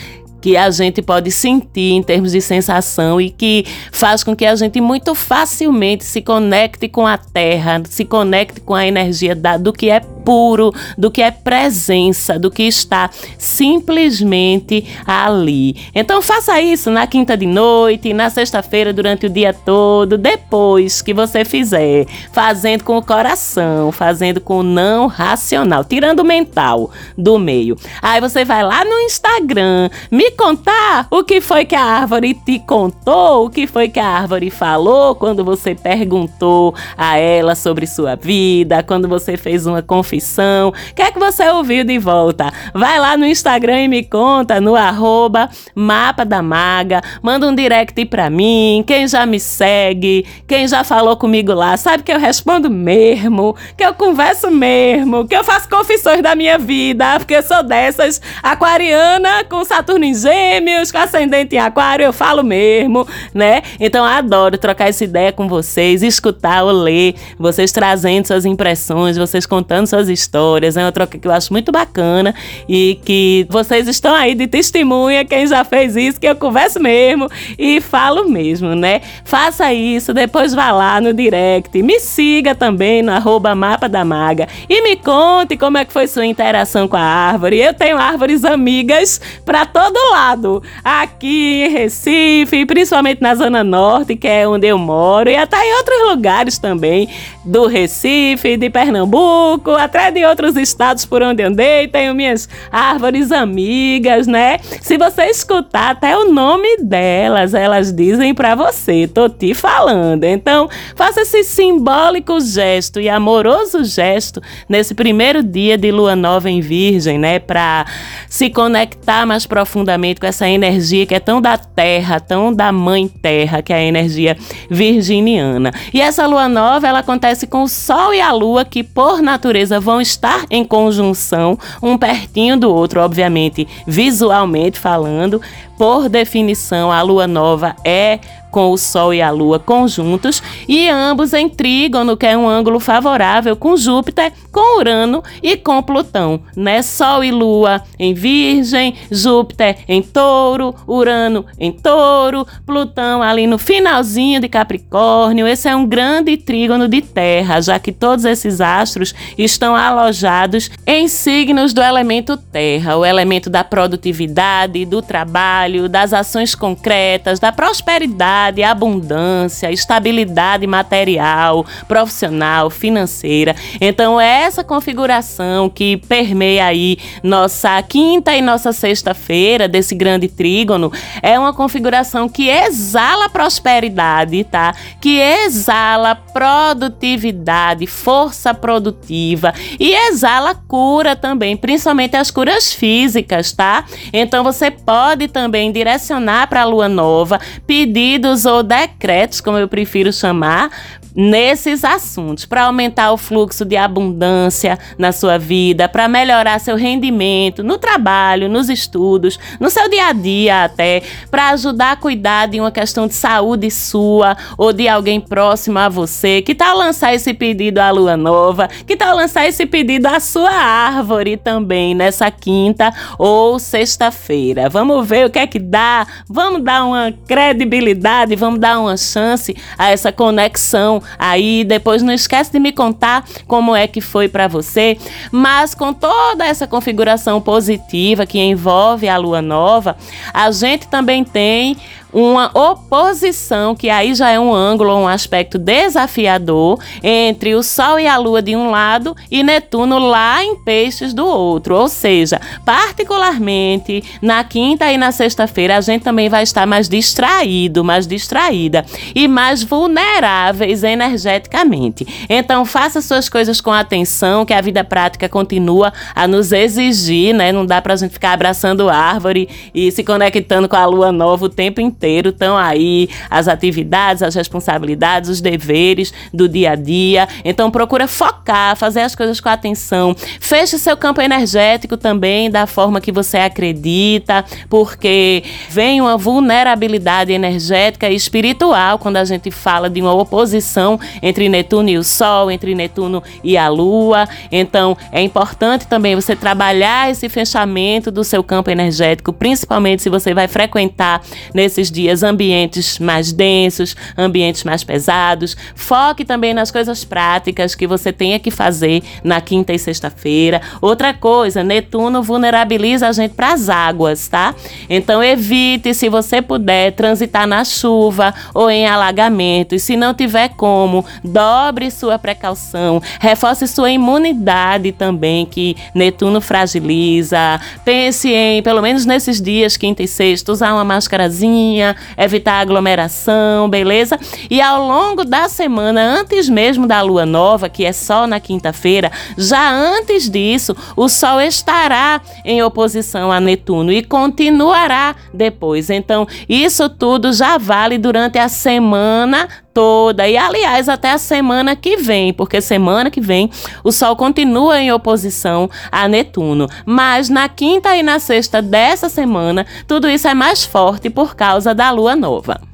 que 0.40 0.56
a 0.56 0.70
gente 0.70 1.02
pode 1.02 1.30
sentir 1.30 1.92
em 1.92 2.02
termos 2.02 2.32
de 2.32 2.40
sensação 2.40 3.20
e 3.20 3.30
que 3.30 3.64
faz 3.92 4.24
com 4.24 4.34
que 4.34 4.46
a 4.46 4.54
gente 4.56 4.80
muito 4.80 5.14
facilmente 5.14 6.04
se 6.04 6.22
conecte 6.22 6.88
com 6.88 7.06
a 7.06 7.18
terra, 7.18 7.82
se 7.88 8.04
conecte 8.04 8.60
com 8.60 8.74
a 8.74 8.86
energia 8.86 9.34
da, 9.34 9.56
do 9.56 9.72
que 9.72 9.90
é 9.90 10.00
puro, 10.00 10.72
do 10.96 11.10
que 11.10 11.22
é 11.22 11.30
presença, 11.30 12.38
do 12.38 12.50
que 12.50 12.62
está 12.62 13.10
simplesmente 13.38 14.86
ali. 15.06 15.76
Então 15.94 16.22
faça 16.22 16.60
isso 16.60 16.90
na 16.90 17.06
quinta 17.06 17.36
de 17.36 17.46
noite, 17.46 18.12
na 18.12 18.30
sexta-feira 18.30 18.92
durante 18.92 19.26
o 19.26 19.30
dia 19.30 19.52
todo, 19.52 20.16
depois 20.16 21.02
que 21.02 21.12
você 21.12 21.44
fizer, 21.44 22.06
fazendo 22.32 22.84
com 22.84 22.96
o 22.96 23.02
coração, 23.02 23.90
fazendo 23.92 24.40
com 24.40 24.60
o 24.60 24.62
não 24.62 25.06
racional, 25.06 25.84
tirando 25.84 26.20
o 26.20 26.24
mental 26.24 26.90
do 27.16 27.38
meio. 27.38 27.76
Aí 28.00 28.20
você 28.20 28.44
vai 28.44 28.62
lá 28.62 28.84
no 28.84 29.00
Instagram 29.00 29.90
me 30.10 30.29
contar 30.30 31.06
o 31.10 31.22
que 31.24 31.40
foi 31.40 31.64
que 31.64 31.74
a 31.74 31.82
árvore 31.82 32.34
te 32.34 32.58
contou, 32.58 33.46
o 33.46 33.50
que 33.50 33.66
foi 33.66 33.88
que 33.88 34.00
a 34.00 34.06
árvore 34.06 34.50
falou 34.50 35.14
quando 35.14 35.44
você 35.44 35.74
perguntou 35.74 36.74
a 36.96 37.16
ela 37.16 37.54
sobre 37.54 37.86
sua 37.86 38.16
vida, 38.16 38.82
quando 38.82 39.08
você 39.08 39.36
fez 39.36 39.66
uma 39.66 39.82
confissão. 39.82 40.68
O 40.68 40.94
que 40.94 41.02
é 41.02 41.10
que 41.10 41.18
você 41.18 41.48
ouviu 41.48 41.84
de 41.84 41.98
volta? 41.98 42.52
Vai 42.74 42.98
lá 42.98 43.16
no 43.16 43.26
Instagram 43.26 43.82
e 43.82 43.88
me 43.88 44.02
conta 44.02 44.60
no 44.60 44.76
arroba 44.76 45.48
Mapa 45.74 46.24
da 46.24 46.42
Maga. 46.42 47.02
Manda 47.22 47.46
um 47.46 47.54
direct 47.54 48.04
pra 48.06 48.30
mim. 48.30 48.84
Quem 48.86 49.06
já 49.06 49.26
me 49.26 49.40
segue, 49.40 50.26
quem 50.46 50.66
já 50.66 50.84
falou 50.84 51.16
comigo 51.16 51.52
lá, 51.52 51.76
sabe 51.76 52.02
que 52.02 52.12
eu 52.12 52.18
respondo 52.18 52.70
mesmo, 52.70 53.56
que 53.76 53.84
eu 53.84 53.94
converso 53.94 54.50
mesmo, 54.50 55.26
que 55.26 55.36
eu 55.36 55.44
faço 55.44 55.68
confissões 55.68 56.22
da 56.22 56.34
minha 56.34 56.58
vida, 56.58 57.18
porque 57.18 57.34
eu 57.34 57.42
sou 57.42 57.62
dessas 57.62 58.20
aquariana 58.42 59.44
com 59.44 59.64
Saturno 59.64 60.04
em 60.04 60.14
Gêmeos, 60.22 60.92
com 60.92 60.98
ascendente 60.98 61.56
em 61.56 61.58
Aquário, 61.58 62.04
eu 62.04 62.12
falo 62.12 62.42
mesmo, 62.42 63.06
né? 63.34 63.62
Então 63.78 64.04
adoro 64.04 64.58
trocar 64.58 64.88
essa 64.88 65.04
ideia 65.04 65.32
com 65.32 65.48
vocês, 65.48 66.02
escutar 66.02 66.62
ou 66.64 66.72
ler, 66.72 67.14
vocês 67.38 67.72
trazendo 67.72 68.26
suas 68.26 68.44
impressões, 68.44 69.16
vocês 69.16 69.46
contando 69.46 69.86
suas 69.86 70.08
histórias. 70.08 70.76
É 70.76 70.82
uma 70.82 70.92
troca 70.92 71.18
que 71.18 71.26
eu 71.26 71.32
acho 71.32 71.52
muito 71.52 71.72
bacana 71.72 72.34
e 72.68 72.98
que 73.04 73.46
vocês 73.48 73.88
estão 73.88 74.14
aí 74.14 74.34
de 74.34 74.46
testemunha, 74.46 75.24
quem 75.24 75.46
já 75.46 75.64
fez 75.64 75.96
isso, 75.96 76.20
que 76.20 76.26
eu 76.26 76.36
converso 76.36 76.80
mesmo 76.80 77.28
e 77.58 77.80
falo 77.80 78.28
mesmo, 78.28 78.74
né? 78.74 79.00
Faça 79.24 79.72
isso, 79.72 80.12
depois 80.12 80.54
vá 80.54 80.70
lá 80.70 81.00
no 81.00 81.12
direct, 81.12 81.82
me 81.82 82.00
siga 82.00 82.54
também 82.54 83.02
no 83.02 83.12
arroba 83.12 83.54
Mapa 83.54 83.88
da 83.88 84.04
Maga 84.04 84.48
e 84.68 84.82
me 84.82 84.96
conte 84.96 85.56
como 85.56 85.78
é 85.78 85.84
que 85.84 85.92
foi 85.92 86.06
sua 86.06 86.26
interação 86.26 86.88
com 86.88 86.96
a 86.96 87.00
árvore. 87.00 87.58
Eu 87.58 87.74
tenho 87.74 87.98
árvores 87.98 88.44
amigas 88.44 89.20
para 89.44 89.66
todo 89.66 89.96
lado, 90.10 90.62
aqui 90.84 91.62
em 91.62 91.70
Recife, 91.70 92.66
principalmente 92.66 93.20
na 93.20 93.34
Zona 93.34 93.62
Norte, 93.62 94.16
que 94.16 94.26
é 94.26 94.46
onde 94.46 94.66
eu 94.66 94.78
moro, 94.78 95.30
e 95.30 95.36
até 95.36 95.56
em 95.56 95.76
outros 95.76 96.10
lugares 96.10 96.58
também 96.58 97.08
do 97.44 97.66
Recife, 97.66 98.56
de 98.56 98.68
Pernambuco, 98.68 99.70
até 99.72 100.10
de 100.10 100.24
outros 100.24 100.56
estados 100.56 101.04
por 101.04 101.22
onde 101.22 101.42
andei, 101.42 101.88
tenho 101.88 102.14
minhas 102.14 102.48
árvores 102.70 103.32
amigas, 103.32 104.26
né? 104.26 104.58
Se 104.80 104.98
você 104.98 105.26
escutar 105.26 105.90
até 105.90 106.16
o 106.16 106.32
nome 106.32 106.78
delas, 106.78 107.54
elas 107.54 107.92
dizem 107.92 108.34
para 108.34 108.54
você, 108.54 109.08
tô 109.08 109.28
te 109.28 109.54
falando. 109.54 110.24
Então, 110.24 110.68
faça 110.96 111.22
esse 111.22 111.44
simbólico 111.44 112.40
gesto 112.40 113.00
e 113.00 113.08
amoroso 113.08 113.84
gesto 113.84 114.40
nesse 114.68 114.94
primeiro 114.94 115.42
dia 115.42 115.78
de 115.78 115.90
lua 115.90 116.16
nova 116.16 116.50
em 116.50 116.60
Virgem, 116.60 117.18
né, 117.18 117.38
para 117.38 117.86
se 118.28 118.50
conectar 118.50 119.24
mais 119.26 119.46
profundamente 119.46 119.99
com 120.20 120.26
essa 120.26 120.48
energia 120.48 121.06
que 121.06 121.14
é 121.14 121.20
tão 121.20 121.40
da 121.40 121.56
terra, 121.56 122.18
tão 122.18 122.52
da 122.52 122.72
mãe 122.72 123.06
terra, 123.08 123.62
que 123.62 123.72
é 123.72 123.76
a 123.76 123.82
energia 123.82 124.36
virginiana. 124.70 125.72
E 125.92 126.00
essa 126.00 126.26
lua 126.26 126.48
nova, 126.48 126.88
ela 126.88 127.00
acontece 127.00 127.46
com 127.46 127.62
o 127.62 127.68
sol 127.68 128.14
e 128.14 128.20
a 128.20 128.32
lua 128.32 128.64
que 128.64 128.82
por 128.82 129.20
natureza 129.22 129.78
vão 129.78 130.00
estar 130.00 130.44
em 130.50 130.64
conjunção, 130.64 131.58
um 131.82 131.96
pertinho 131.96 132.56
do 132.56 132.72
outro, 132.72 133.00
obviamente, 133.00 133.66
visualmente 133.86 134.78
falando. 134.78 135.40
Por 135.76 136.08
definição, 136.08 136.92
a 136.92 137.00
lua 137.00 137.26
nova 137.26 137.74
é 137.84 138.18
com 138.50 138.70
o 138.70 138.76
Sol 138.76 139.14
e 139.14 139.22
a 139.22 139.30
Lua 139.30 139.58
conjuntos 139.58 140.42
e 140.68 140.88
ambos 140.88 141.32
em 141.32 141.48
trígono, 141.48 142.16
que 142.16 142.26
é 142.26 142.36
um 142.36 142.48
ângulo 142.48 142.80
favorável 142.80 143.54
com 143.56 143.76
Júpiter, 143.76 144.32
com 144.50 144.78
Urano 144.78 145.22
e 145.42 145.56
com 145.56 145.82
Plutão, 145.82 146.40
né? 146.56 146.82
Sol 146.82 147.22
e 147.22 147.30
Lua 147.30 147.82
em 147.98 148.12
Virgem, 148.12 148.94
Júpiter 149.10 149.78
em 149.88 150.02
Touro, 150.02 150.74
Urano 150.86 151.46
em 151.58 151.72
Touro, 151.72 152.46
Plutão 152.66 153.22
ali 153.22 153.46
no 153.46 153.58
finalzinho 153.58 154.40
de 154.40 154.48
Capricórnio. 154.48 155.46
Esse 155.46 155.68
é 155.68 155.76
um 155.76 155.86
grande 155.86 156.36
trígono 156.36 156.88
de 156.88 157.00
Terra, 157.00 157.60
já 157.60 157.78
que 157.78 157.92
todos 157.92 158.24
esses 158.24 158.60
astros 158.60 159.14
estão 159.38 159.74
alojados 159.74 160.70
em 160.86 161.08
signos 161.08 161.72
do 161.72 161.82
elemento 161.82 162.36
Terra, 162.36 162.96
o 162.96 163.04
elemento 163.04 163.48
da 163.48 163.62
produtividade, 163.62 164.84
do 164.84 165.00
trabalho, 165.00 165.88
das 165.88 166.12
ações 166.12 166.54
concretas, 166.54 167.38
da 167.38 167.52
prosperidade 167.52 168.39
prosperidade, 168.40 168.62
abundância, 168.62 169.70
estabilidade 169.70 170.66
material, 170.66 171.66
profissional, 171.86 172.70
financeira. 172.70 173.54
Então, 173.80 174.20
essa 174.20 174.64
configuração 174.64 175.68
que 175.68 175.96
permeia 175.96 176.66
aí 176.66 176.96
nossa 177.22 177.80
quinta 177.82 178.34
e 178.34 178.40
nossa 178.40 178.72
sexta-feira 178.72 179.68
desse 179.68 179.94
grande 179.94 180.28
trígono 180.28 180.90
é 181.22 181.38
uma 181.38 181.52
configuração 181.52 182.28
que 182.28 182.48
exala 182.48 183.28
prosperidade, 183.28 184.44
tá? 184.44 184.74
Que 185.00 185.18
exala 185.18 186.14
produtividade, 186.14 187.86
força 187.86 188.54
produtiva 188.54 189.52
e 189.78 189.94
exala 190.08 190.54
cura 190.54 191.14
também, 191.14 191.56
principalmente 191.56 192.16
as 192.16 192.30
curas 192.30 192.72
físicas, 192.72 193.52
tá? 193.52 193.84
Então 194.12 194.42
você 194.42 194.70
pode 194.70 195.28
também 195.28 195.70
direcionar 195.70 196.48
para 196.48 196.62
a 196.62 196.64
lua 196.64 196.88
nova 196.88 197.38
pedidos 197.66 198.29
ou 198.46 198.62
decretos, 198.62 199.40
como 199.40 199.58
eu 199.58 199.68
prefiro 199.68 200.12
chamar, 200.12 200.70
nesses 201.14 201.84
assuntos, 201.84 202.44
para 202.44 202.64
aumentar 202.64 203.12
o 203.12 203.16
fluxo 203.16 203.64
de 203.64 203.76
abundância 203.76 204.78
na 204.98 205.12
sua 205.12 205.38
vida, 205.38 205.88
para 205.88 206.08
melhorar 206.08 206.58
seu 206.58 206.76
rendimento 206.76 207.62
no 207.62 207.78
trabalho, 207.78 208.48
nos 208.48 208.68
estudos, 208.68 209.38
no 209.58 209.70
seu 209.70 209.88
dia 209.88 210.06
a 210.06 210.12
dia 210.12 210.64
até, 210.64 211.02
para 211.30 211.50
ajudar 211.50 211.92
a 211.92 211.96
cuidar 211.96 212.46
de 212.48 212.60
uma 212.60 212.70
questão 212.70 213.06
de 213.06 213.14
saúde 213.14 213.70
sua 213.70 214.36
ou 214.56 214.72
de 214.72 214.88
alguém 214.88 215.20
próximo 215.20 215.78
a 215.78 215.88
você. 215.88 216.42
Que 216.42 216.54
tal 216.54 216.76
lançar 216.76 217.14
esse 217.14 217.34
pedido 217.34 217.78
à 217.78 217.90
lua 217.90 218.16
nova? 218.16 218.68
Que 218.86 218.96
tal 218.96 219.16
lançar 219.16 219.46
esse 219.46 219.66
pedido 219.66 220.06
à 220.06 220.20
sua 220.20 220.50
árvore 220.50 221.36
também 221.36 221.94
nessa 221.94 222.30
quinta 222.30 222.92
ou 223.18 223.58
sexta-feira? 223.58 224.68
Vamos 224.68 225.06
ver 225.06 225.26
o 225.26 225.30
que 225.30 225.38
é 225.38 225.46
que 225.46 225.58
dá. 225.58 226.06
Vamos 226.28 226.62
dar 226.62 226.84
uma 226.84 227.12
credibilidade, 227.26 228.36
vamos 228.36 228.60
dar 228.60 228.78
uma 228.78 228.96
chance 228.96 229.56
a 229.76 229.90
essa 229.90 230.12
conexão 230.12 230.99
aí. 231.18 231.64
Depois 231.64 232.02
não 232.02 232.12
esquece 232.12 232.52
de 232.52 232.58
me 232.58 232.72
contar 232.72 233.24
como 233.46 233.74
é 233.74 233.86
que 233.86 234.00
foi 234.00 234.28
para 234.28 234.48
você. 234.48 234.96
Mas 235.30 235.74
com 235.74 235.92
toda 235.92 236.44
essa 236.44 236.66
configuração 236.66 237.40
positiva 237.40 238.26
que 238.26 238.38
envolve 238.38 239.08
a 239.08 239.16
lua 239.16 239.42
nova, 239.42 239.96
a 240.32 240.50
gente 240.50 240.88
também 240.88 241.24
tem 241.24 241.76
uma 242.12 242.50
oposição, 242.54 243.74
que 243.74 243.88
aí 243.88 244.14
já 244.14 244.30
é 244.30 244.38
um 244.38 244.52
ângulo, 244.52 244.94
um 244.96 245.08
aspecto 245.08 245.58
desafiador, 245.58 246.78
entre 247.02 247.54
o 247.54 247.62
Sol 247.62 247.98
e 247.98 248.06
a 248.06 248.16
Lua 248.16 248.42
de 248.42 248.56
um 248.56 248.70
lado 248.70 249.16
e 249.30 249.42
Netuno 249.42 249.98
lá 249.98 250.44
em 250.44 250.56
Peixes 250.56 251.14
do 251.14 251.26
outro. 251.26 251.76
Ou 251.76 251.88
seja, 251.88 252.40
particularmente 252.64 254.02
na 254.20 254.42
quinta 254.42 254.90
e 254.90 254.98
na 254.98 255.12
sexta-feira, 255.12 255.76
a 255.76 255.80
gente 255.80 256.02
também 256.02 256.28
vai 256.28 256.42
estar 256.42 256.66
mais 256.66 256.88
distraído, 256.88 257.84
mais 257.84 258.06
distraída 258.06 258.84
e 259.14 259.28
mais 259.28 259.62
vulneráveis 259.62 260.82
energeticamente. 260.82 262.06
Então, 262.28 262.64
faça 262.64 263.00
suas 263.00 263.28
coisas 263.28 263.60
com 263.60 263.72
atenção, 263.72 264.44
que 264.44 264.54
a 264.54 264.60
vida 264.60 264.82
prática 264.82 265.28
continua 265.28 265.92
a 266.14 266.26
nos 266.26 266.52
exigir, 266.52 267.34
né? 267.34 267.52
Não 267.52 267.64
dá 267.64 267.80
pra 267.80 267.96
gente 267.96 268.12
ficar 268.12 268.32
abraçando 268.32 268.88
árvore 268.88 269.48
e 269.74 269.90
se 269.90 270.02
conectando 270.02 270.68
com 270.68 270.76
a 270.76 270.86
lua 270.86 271.12
nova 271.12 271.46
o 271.46 271.48
tempo 271.48 271.80
inteiro 271.80 271.99
inteiro 272.00 272.30
estão 272.30 272.56
aí 272.56 273.10
as 273.28 273.46
atividades, 273.46 274.22
as 274.22 274.34
responsabilidades, 274.34 275.28
os 275.28 275.40
deveres 275.42 276.14
do 276.32 276.48
dia 276.48 276.72
a 276.72 276.74
dia. 276.74 277.28
Então 277.44 277.70
procura 277.70 278.08
focar, 278.08 278.74
fazer 278.74 279.00
as 279.00 279.14
coisas 279.14 279.38
com 279.38 279.50
atenção. 279.50 280.16
Feche 280.40 280.78
seu 280.78 280.96
campo 280.96 281.20
energético 281.20 281.98
também 281.98 282.50
da 282.50 282.66
forma 282.66 283.00
que 283.00 283.12
você 283.12 283.36
acredita, 283.36 284.44
porque 284.70 285.44
vem 285.68 286.00
uma 286.00 286.16
vulnerabilidade 286.16 287.32
energética 287.32 288.08
e 288.08 288.14
espiritual 288.14 288.98
quando 288.98 289.18
a 289.18 289.24
gente 289.24 289.50
fala 289.50 289.90
de 289.90 290.00
uma 290.00 290.14
oposição 290.14 290.98
entre 291.22 291.48
Netuno 291.50 291.90
e 291.90 291.98
o 291.98 292.04
Sol, 292.04 292.50
entre 292.50 292.74
Netuno 292.74 293.22
e 293.44 293.58
a 293.58 293.68
Lua. 293.68 294.26
Então 294.50 294.96
é 295.12 295.20
importante 295.20 295.86
também 295.86 296.14
você 296.14 296.34
trabalhar 296.34 297.10
esse 297.10 297.28
fechamento 297.28 298.10
do 298.10 298.24
seu 298.24 298.42
campo 298.42 298.70
energético, 298.70 299.32
principalmente 299.32 300.02
se 300.02 300.08
você 300.08 300.32
vai 300.32 300.48
frequentar 300.48 301.20
nesses 301.52 301.89
dias 301.90 302.22
ambientes 302.22 302.98
mais 302.98 303.32
densos, 303.32 303.96
ambientes 304.16 304.64
mais 304.64 304.84
pesados. 304.84 305.56
Foque 305.74 306.24
também 306.24 306.54
nas 306.54 306.70
coisas 306.70 307.04
práticas 307.04 307.74
que 307.74 307.86
você 307.86 308.12
tenha 308.12 308.38
que 308.38 308.50
fazer 308.50 309.02
na 309.24 309.40
quinta 309.40 309.72
e 309.72 309.78
sexta-feira. 309.78 310.60
Outra 310.80 311.12
coisa, 311.12 311.64
Netuno 311.64 312.22
vulnerabiliza 312.22 313.08
a 313.08 313.12
gente 313.12 313.34
para 313.34 313.52
as 313.52 313.68
águas, 313.68 314.28
tá? 314.28 314.54
Então 314.88 315.22
evite, 315.22 315.94
se 315.94 316.08
você 316.08 316.40
puder, 316.40 316.92
transitar 316.92 317.46
na 317.46 317.64
chuva 317.64 318.34
ou 318.54 318.70
em 318.70 318.86
alagamento. 318.86 319.74
E 319.74 319.80
se 319.80 319.96
não 319.96 320.14
tiver 320.14 320.50
como, 320.50 321.04
dobre 321.24 321.90
sua 321.90 322.18
precaução, 322.18 323.02
reforce 323.20 323.66
sua 323.66 323.90
imunidade 323.90 324.92
também, 324.92 325.46
que 325.46 325.76
Netuno 325.94 326.40
fragiliza. 326.40 327.60
Pense 327.84 328.28
em, 328.32 328.62
pelo 328.62 328.82
menos 328.82 329.06
nesses 329.06 329.40
dias, 329.40 329.76
quinta 329.76 330.02
e 330.02 330.08
sexta, 330.08 330.52
usar 330.52 330.72
uma 330.72 330.84
máscarazinha, 330.84 331.79
evitar 332.16 332.60
aglomeração, 332.60 333.68
beleza? 333.68 334.18
E 334.48 334.60
ao 334.60 334.86
longo 334.86 335.24
da 335.24 335.48
semana, 335.48 336.00
antes 336.00 336.48
mesmo 336.48 336.86
da 336.86 337.02
lua 337.02 337.26
nova, 337.26 337.68
que 337.68 337.84
é 337.84 337.92
só 337.92 338.26
na 338.26 338.40
quinta-feira, 338.40 339.10
já 339.36 339.70
antes 339.70 340.28
disso, 340.28 340.76
o 340.96 341.08
Sol 341.08 341.40
estará 341.40 342.20
em 342.44 342.62
oposição 342.62 343.30
a 343.32 343.40
Netuno 343.40 343.92
e 343.92 344.02
continuará 344.02 345.14
depois. 345.32 345.90
Então, 345.90 346.26
isso 346.48 346.88
tudo 346.88 347.32
já 347.32 347.58
vale 347.58 347.98
durante 347.98 348.38
a 348.38 348.48
semana 348.48 349.48
toda 349.72 350.28
e 350.28 350.36
aliás 350.36 350.88
até 350.88 351.12
a 351.12 351.18
semana 351.18 351.76
que 351.76 351.96
vem, 351.96 352.32
porque 352.32 352.60
semana 352.60 353.10
que 353.10 353.20
vem 353.20 353.50
o 353.84 353.92
Sol 353.92 354.16
continua 354.16 354.80
em 354.80 354.92
oposição 354.92 355.68
a 355.90 356.08
Netuno, 356.08 356.68
mas 356.84 357.28
na 357.28 357.48
quinta 357.48 357.96
e 357.96 358.02
na 358.02 358.18
sexta 358.18 358.60
dessa 358.60 359.08
semana 359.08 359.66
tudo 359.86 360.08
isso 360.08 360.28
é 360.28 360.34
mais 360.34 360.64
forte 360.64 361.10
por 361.10 361.34
causa 361.34 361.74
da 361.74 361.90
Lua 361.90 362.16
nova. 362.16 362.69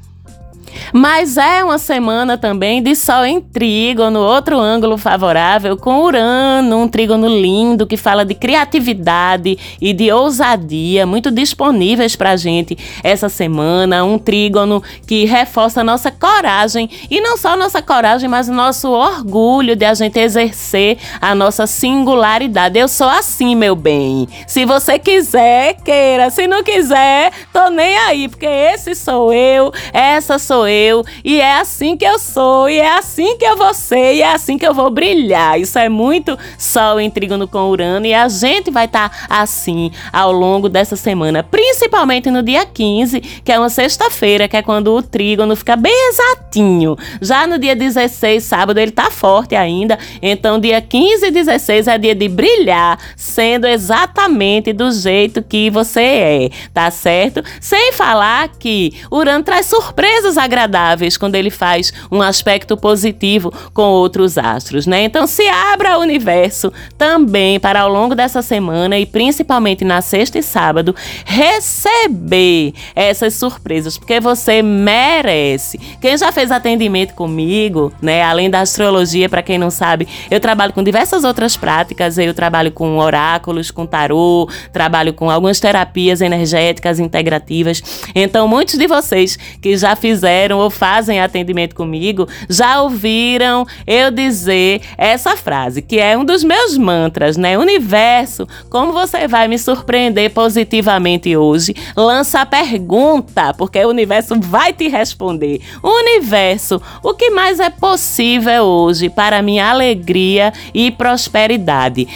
Mas 0.99 1.37
é 1.37 1.63
uma 1.63 1.77
semana 1.77 2.39
também 2.39 2.83
de 2.83 2.97
Sol 2.97 3.27
em 3.27 3.39
trígono, 3.39 4.19
outro 4.19 4.59
ângulo 4.59 4.97
favorável, 4.97 5.77
com 5.77 6.01
Urano, 6.01 6.79
um 6.79 6.89
trígono 6.89 7.29
lindo 7.29 7.87
que 7.87 7.99
fala 7.99 8.25
de 8.25 8.35
criatividade 8.35 9.59
e 9.79 9.93
de 9.93 10.11
ousadia, 10.11 11.05
muito 11.05 11.31
disponíveis 11.31 12.17
para 12.17 12.31
a 12.31 12.37
gente 12.39 12.79
essa 13.05 13.29
semana. 13.29 14.07
Um 14.07 14.17
trígono 14.17 14.83
que 15.07 15.27
reforça 15.27 15.85
nossa 15.85 16.11
coragem, 16.11 16.89
e 17.11 17.21
não 17.21 17.37
só 17.37 17.51
a 17.51 17.57
nossa 17.59 17.83
coragem, 17.83 18.27
mas 18.27 18.49
o 18.49 18.55
nosso 18.55 18.91
orgulho 18.91 19.77
de 19.77 19.85
a 19.85 19.93
gente 19.93 20.19
exercer 20.19 20.97
a 21.21 21.35
nossa 21.35 21.67
singularidade. 21.67 22.79
Eu 22.79 22.89
sou 22.89 23.11
assim, 23.11 23.55
meu 23.55 23.77
bem. 23.77 24.27
Se 24.47 24.65
você 24.65 24.99
quiser, 24.99 25.75
queira. 25.85 26.31
Se 26.31 26.47
não 26.47 26.65
quiser, 26.65 27.33
tô 27.53 27.69
nem 27.69 27.99
aí, 27.99 28.29
porque 28.29 28.47
esse 28.47 28.95
sou 28.95 29.31
eu, 29.31 29.71
essa 29.93 30.39
sou 30.39 30.67
eu, 30.67 30.86
e 31.25 31.41
é 31.41 31.59
assim 31.59 31.97
que 31.97 32.05
eu 32.05 32.19
sou, 32.19 32.69
e 32.69 32.79
é 32.79 32.97
assim 32.97 33.37
que 33.37 33.45
eu 33.45 33.57
vou 33.57 33.75
ser, 33.75 34.15
e 34.15 34.23
é 34.23 34.33
assim 34.33 34.57
que 34.57 34.67
eu 34.67 34.73
vou 34.73 34.91
brilhar. 34.91 35.59
Isso 35.59 35.79
é 35.79 35.89
muito 35.89 36.39
Sol 36.59 37.01
em 37.01 37.11
trígono 37.11 37.49
com 37.49 37.71
Urano, 37.71 38.07
e 38.07 38.15
a 38.15 38.29
gente 38.29 38.71
vai 38.71 38.85
estar 38.85 39.09
tá 39.09 39.27
assim 39.29 39.91
ao 40.13 40.31
longo 40.31 40.69
dessa 40.69 40.95
semana, 40.97 41.43
principalmente 41.43 42.31
no 42.31 42.43
dia 42.43 42.65
15, 42.65 43.21
que 43.21 43.51
é 43.51 43.59
uma 43.59 43.69
sexta-feira, 43.69 44.49
que 44.49 44.57
é 44.57 44.63
quando 44.63 44.95
o 44.95 45.03
trígono 45.03 45.57
fica 45.57 45.77
bem 45.77 46.11
exatinho. 46.11 46.97
Já 47.21 47.47
no 47.47 47.59
dia 47.59 47.75
16, 47.75 48.43
sábado, 48.43 48.79
ele 48.79 48.93
tá 48.93 49.11
forte 49.11 49.57
ainda, 49.57 49.99
então 50.23 50.61
dia 50.61 50.81
15 50.81 51.27
e 51.27 51.31
16 51.31 51.89
é 51.89 51.99
dia 51.99 52.15
de 52.15 52.29
brilhar, 52.29 52.99
sendo 53.17 53.67
exatamente 53.67 54.73
do 54.73 54.91
jeito 54.93 55.43
que 55.43 55.71
você 55.71 56.01
é, 56.01 56.51
tá 56.73 56.91
certo? 56.91 57.43
Sem 57.61 57.93
falar 57.93 58.49
que 58.59 58.93
Urano 59.11 59.43
traz 59.43 59.67
surpresas 59.67 60.39
agradáveis 60.39 60.76
quando 61.19 61.35
ele 61.35 61.51
faz 61.51 61.93
um 62.11 62.21
aspecto 62.21 62.77
positivo 62.77 63.53
com 63.73 63.83
outros 63.83 64.37
astros, 64.37 64.87
né? 64.87 65.05
Então 65.05 65.27
se 65.27 65.47
abra 65.49 65.95
ao 65.95 66.01
universo 66.01 66.73
também 66.99 67.59
para 67.59 67.81
ao 67.81 67.89
longo 67.91 68.15
dessa 68.15 68.43
semana 68.43 68.99
e 68.99 69.07
principalmente 69.07 69.85
na 69.85 70.01
sexta 70.01 70.39
e 70.39 70.43
sábado 70.43 70.95
receber 71.25 72.73
essas 72.95 73.35
surpresas, 73.35 73.97
porque 73.97 74.21
você 74.21 74.63
merece. 74.63 75.79
Quem 76.01 76.17
já 76.17 76.31
fez 76.33 76.51
atendimento 76.51 77.15
comigo, 77.15 77.93
né, 78.01 78.23
além 78.23 78.51
da 78.51 78.61
astrologia, 78.61 79.29
para 79.29 79.43
quem 79.43 79.59
não 79.59 79.71
sabe, 79.71 80.07
eu 80.31 80.41
trabalho 80.41 80.73
com 80.73 80.83
diversas 80.83 81.25
outras 81.25 81.57
práticas, 81.57 82.19
eu 82.19 82.35
trabalho 82.35 82.71
com 82.71 82.99
oráculos, 82.99 83.71
com 83.71 83.87
tarô, 83.87 84.49
trabalho 84.73 85.13
com 85.13 85.31
algumas 85.31 85.61
terapias 85.61 86.21
energéticas 86.21 86.99
integrativas. 86.99 87.83
Então, 88.15 88.47
muitos 88.47 88.79
de 88.79 88.87
vocês 88.87 89.39
que 89.61 89.77
já 89.77 89.97
fizeram 89.97 90.56
ou 90.57 90.71
fazem 90.71 91.21
atendimento 91.21 91.75
comigo 91.75 92.29
já 92.49 92.83
ouviram 92.83 93.67
eu 93.87 94.11
dizer 94.11 94.81
essa 94.97 95.37
frase, 95.37 95.83
que 95.83 95.99
é 95.99 96.17
um 96.17 96.25
dos 96.25 96.43
meus 96.43 96.77
mantras, 96.77 97.37
né? 97.37 97.59
Universo, 97.59 98.47
como 98.71 98.93
você 98.93 99.27
vai 99.29 99.49
me 99.49 99.59
surpreender 99.59 100.31
positivamente 100.31 101.37
hoje? 101.37 101.75
Lança 101.97 102.41
a 102.41 102.47
pergunta, 102.47 103.55
porque 103.55 103.85
o 103.85 103.89
universo 103.89 104.39
vai 104.41 104.73
te 104.73 104.89
responder. 104.89 105.61
Universo, 105.83 106.81
o 107.03 107.15
que 107.15 107.31
mais 107.31 107.61
é 107.61 107.71
possível 107.71 108.65
hoje 108.65 109.09
para 109.09 109.43
minha 109.43 109.71
alegria 109.71 110.53
e 110.75 110.91
prosperidade? 110.91 112.07